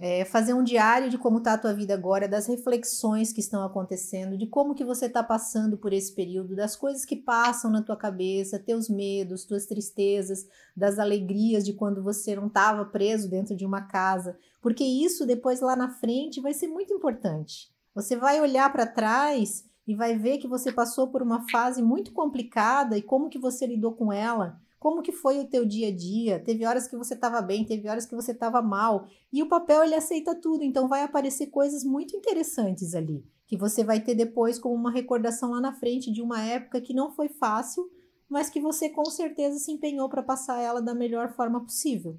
[0.00, 3.64] é, fazer um diário de como está a tua vida agora, das reflexões que estão
[3.64, 7.82] acontecendo, de como que você está passando por esse período, das coisas que passam na
[7.82, 10.46] tua cabeça, teus medos, tuas tristezas,
[10.76, 15.60] das alegrias de quando você não estava preso dentro de uma casa, porque isso depois
[15.60, 17.68] lá na frente vai ser muito importante.
[17.92, 22.12] Você vai olhar para trás e vai ver que você passou por uma fase muito
[22.12, 25.94] complicada e como que você lidou com ela como que foi o teu dia a
[25.94, 26.38] dia?
[26.38, 29.06] Teve horas que você estava bem, teve horas que você estava mal.
[29.32, 33.82] E o papel ele aceita tudo, então vai aparecer coisas muito interessantes ali, que você
[33.82, 37.28] vai ter depois como uma recordação lá na frente de uma época que não foi
[37.28, 37.90] fácil,
[38.28, 42.16] mas que você com certeza se empenhou para passar ela da melhor forma possível.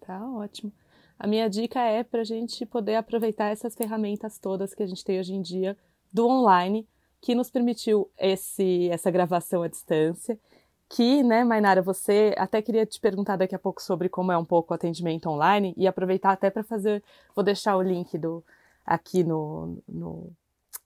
[0.00, 0.72] Tá ótimo.
[1.16, 5.04] A minha dica é para a gente poder aproveitar essas ferramentas todas que a gente
[5.04, 5.76] tem hoje em dia
[6.12, 6.88] do online,
[7.20, 10.38] que nos permitiu esse, essa gravação à distância
[10.94, 14.44] que, né, Mainara, você até queria te perguntar daqui a pouco sobre como é um
[14.44, 17.02] pouco o atendimento online e aproveitar até para fazer,
[17.34, 18.44] vou deixar o link do
[18.86, 20.30] aqui no, no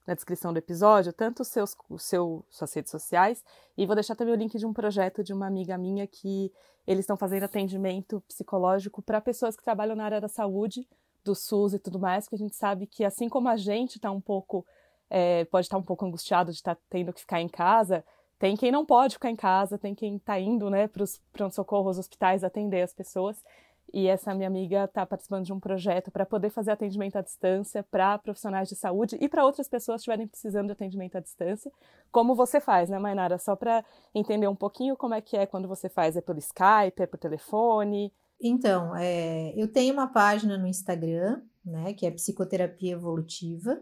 [0.07, 3.43] na descrição do episódio, tanto seus, seu, suas redes sociais,
[3.77, 6.51] e vou deixar também o link de um projeto de uma amiga minha que
[6.87, 10.87] eles estão fazendo atendimento psicológico para pessoas que trabalham na área da saúde,
[11.23, 14.09] do SUS e tudo mais, que a gente sabe que assim como a gente está
[14.09, 14.65] um pouco,
[15.07, 18.03] é, pode estar tá um pouco angustiado de estar tá tendo que ficar em casa,
[18.39, 21.99] tem quem não pode ficar em casa, tem quem está indo né, para os pronto-socorros,
[21.99, 23.43] hospitais, atender as pessoas.
[23.91, 27.83] e essa minha amiga está participando de um projeto para poder fazer atendimento à distância
[27.83, 31.71] para profissionais de saúde e para outras pessoas que estiverem precisando de atendimento à distância,
[32.11, 33.37] como você faz, né, Mainara?
[33.39, 33.83] Só para
[34.13, 37.17] entender um pouquinho como é que é quando você faz, é pelo Skype, é por
[37.17, 38.13] telefone?
[38.39, 43.81] Então, é, eu tenho uma página no Instagram, né, que é Psicoterapia Evolutiva.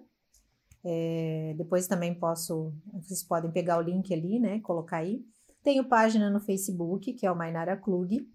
[0.83, 5.25] É, depois também posso, vocês podem pegar o link ali, né, colocar aí.
[5.63, 8.25] Tenho página no Facebook, que é o Mainara Klug.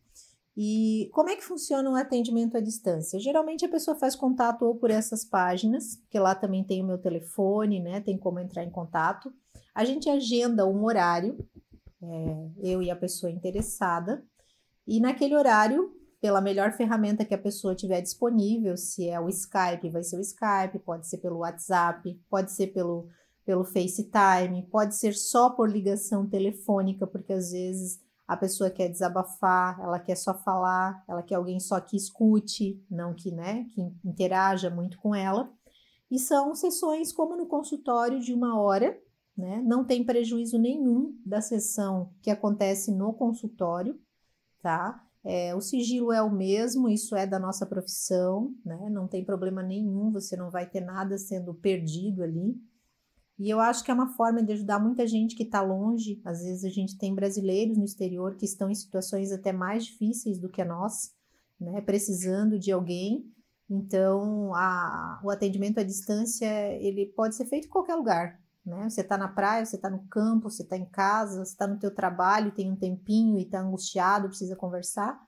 [0.54, 3.18] E como é que funciona o atendimento à distância?
[3.18, 6.98] Geralmente a pessoa faz contato ou por essas páginas, que lá também tem o meu
[6.98, 8.00] telefone, né?
[8.00, 9.32] Tem como entrar em contato.
[9.74, 11.38] A gente agenda um horário,
[12.02, 14.22] é, eu e a pessoa interessada,
[14.86, 15.90] e naquele horário,
[16.22, 20.20] pela melhor ferramenta que a pessoa tiver disponível, se é o Skype, vai ser o
[20.20, 23.08] Skype, pode ser pelo WhatsApp, pode ser pelo,
[23.44, 29.80] pelo FaceTime, pode ser só por ligação telefônica, porque às vezes a pessoa quer desabafar,
[29.80, 34.70] ela quer só falar, ela quer alguém só que escute, não que, né, que interaja
[34.70, 35.52] muito com ela.
[36.08, 38.96] E são sessões como no consultório de uma hora,
[39.36, 39.60] né?
[39.66, 43.98] Não tem prejuízo nenhum da sessão que acontece no consultório,
[44.62, 45.02] tá?
[45.24, 48.90] É, o sigilo é o mesmo, isso é da nossa profissão, né?
[48.90, 52.56] Não tem problema nenhum, você não vai ter nada sendo perdido ali.
[53.38, 56.20] E eu acho que é uma forma de ajudar muita gente que está longe.
[56.24, 60.38] Às vezes a gente tem brasileiros no exterior que estão em situações até mais difíceis
[60.38, 61.10] do que a nossa,
[61.60, 61.80] né?
[61.80, 63.24] Precisando de alguém.
[63.70, 66.46] Então, a, o atendimento à distância
[66.80, 68.41] ele pode ser feito em qualquer lugar.
[68.64, 68.88] Né?
[68.88, 71.78] Você está na praia, você está no campo, você está em casa, você está no
[71.78, 75.20] teu trabalho, tem um tempinho e está angustiado, precisa conversar.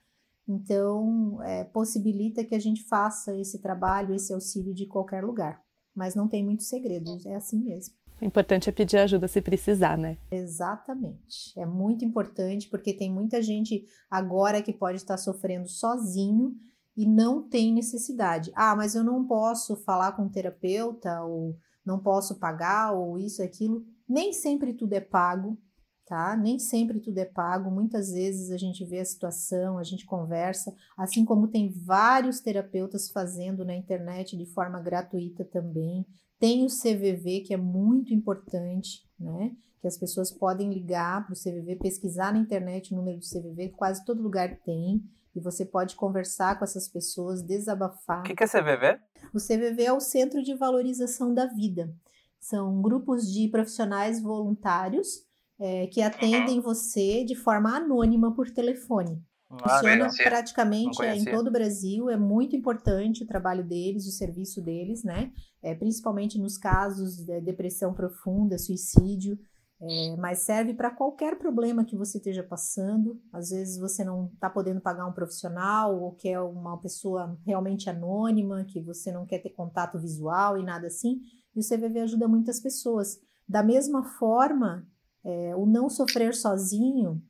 [0.46, 5.64] Então, é, possibilita que a gente faça esse trabalho, esse auxílio de qualquer lugar
[5.94, 7.94] mas não tem muitos segredos, é assim mesmo.
[8.20, 10.16] O importante é pedir ajuda se precisar, né?
[10.30, 11.52] Exatamente.
[11.56, 16.54] É muito importante porque tem muita gente agora que pode estar sofrendo sozinho
[16.96, 18.52] e não tem necessidade.
[18.54, 23.42] Ah, mas eu não posso falar com um terapeuta ou não posso pagar ou isso
[23.42, 23.84] aquilo.
[24.08, 25.58] Nem sempre tudo é pago,
[26.06, 26.36] tá?
[26.36, 27.70] Nem sempre tudo é pago.
[27.70, 33.10] Muitas vezes a gente vê a situação, a gente conversa, assim como tem vários terapeutas
[33.10, 36.06] fazendo na internet de forma gratuita também.
[36.38, 39.52] Tem o CVV, que é muito importante, né?
[39.80, 43.70] Que as pessoas podem ligar para o CVV, pesquisar na internet o número do CVV,
[43.70, 45.02] quase todo lugar tem.
[45.34, 48.20] E você pode conversar com essas pessoas, desabafar.
[48.20, 49.00] O que, que é CVV?
[49.32, 51.92] O CVV é o Centro de Valorização da Vida.
[52.38, 55.24] São grupos de profissionais voluntários
[55.58, 59.22] é, que atendem você de forma anônima por telefone.
[59.50, 64.10] Ah, Funciona praticamente é, em todo o Brasil, é muito importante o trabalho deles, o
[64.10, 65.32] serviço deles, né?
[65.62, 69.38] É, principalmente nos casos de depressão profunda, suicídio,
[69.86, 73.20] é, mas serve para qualquer problema que você esteja passando.
[73.30, 78.64] Às vezes você não está podendo pagar um profissional ou quer uma pessoa realmente anônima,
[78.64, 81.20] que você não quer ter contato visual e nada assim.
[81.54, 83.20] E o CVV ajuda muitas pessoas.
[83.46, 84.88] Da mesma forma
[85.22, 87.22] é, o não sofrer sozinho,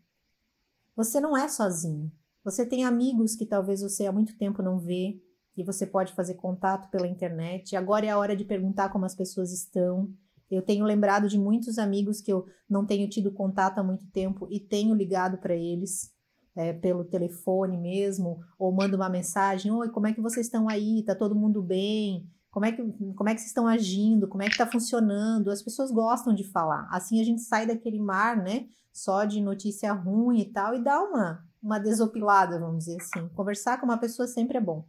[0.95, 2.13] você não é sozinho.
[2.45, 5.21] Você tem amigos que talvez você há muito tempo não vê
[5.57, 7.75] e você pode fazer contato pela internet.
[7.75, 10.13] Agora é a hora de perguntar como as pessoas estão.
[10.55, 14.47] Eu tenho lembrado de muitos amigos que eu não tenho tido contato há muito tempo
[14.51, 16.13] e tenho ligado para eles
[16.57, 21.03] é, pelo telefone mesmo, ou mando uma mensagem: Oi, como é que vocês estão aí?
[21.05, 22.29] Tá todo mundo bem?
[22.51, 22.83] Como é que,
[23.17, 24.29] como é que vocês estão agindo?
[24.29, 25.51] Como é que está funcionando?
[25.51, 26.87] As pessoas gostam de falar.
[26.91, 28.67] Assim a gente sai daquele mar, né?
[28.93, 33.29] Só de notícia ruim e tal, e dá uma, uma desopilada, vamos dizer assim.
[33.35, 34.87] Conversar com uma pessoa sempre é bom.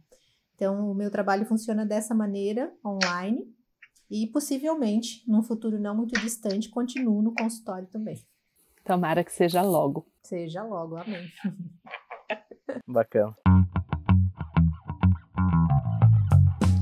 [0.54, 3.52] Então, o meu trabalho funciona dessa maneira, online,
[4.10, 8.24] e possivelmente, num futuro não muito distante, continuo no consultório também.
[8.84, 10.06] Tomara que seja logo.
[10.22, 11.30] Seja logo, amém.
[12.86, 13.36] Bacana.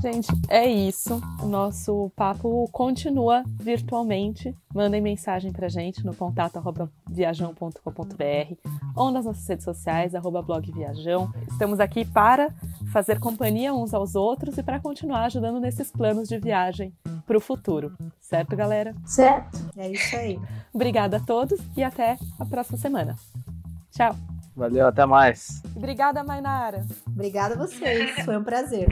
[0.05, 1.19] Gente, é isso.
[1.41, 4.55] O nosso papo continua virtualmente.
[4.71, 6.61] Mandem mensagem pra gente no contato
[7.09, 11.33] viajão.com.br ou nas nossas redes sociais, arroba blog Viajão.
[11.49, 12.53] Estamos aqui para
[12.93, 16.93] fazer companhia uns aos outros e para continuar ajudando nesses planos de viagem
[17.25, 17.97] para o futuro.
[18.21, 18.93] Certo, galera?
[19.07, 19.57] Certo.
[19.75, 20.39] É isso aí.
[20.71, 23.15] Obrigada a todos e até a próxima semana.
[23.89, 24.15] Tchau.
[24.55, 25.63] Valeu, até mais.
[25.75, 26.85] Obrigada, Mainara.
[27.07, 28.23] Obrigada a vocês.
[28.23, 28.87] Foi um prazer.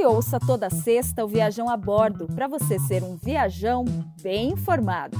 [0.00, 3.84] E ouça toda sexta o Viajão a Bordo para você ser um viajão
[4.22, 5.18] bem informado.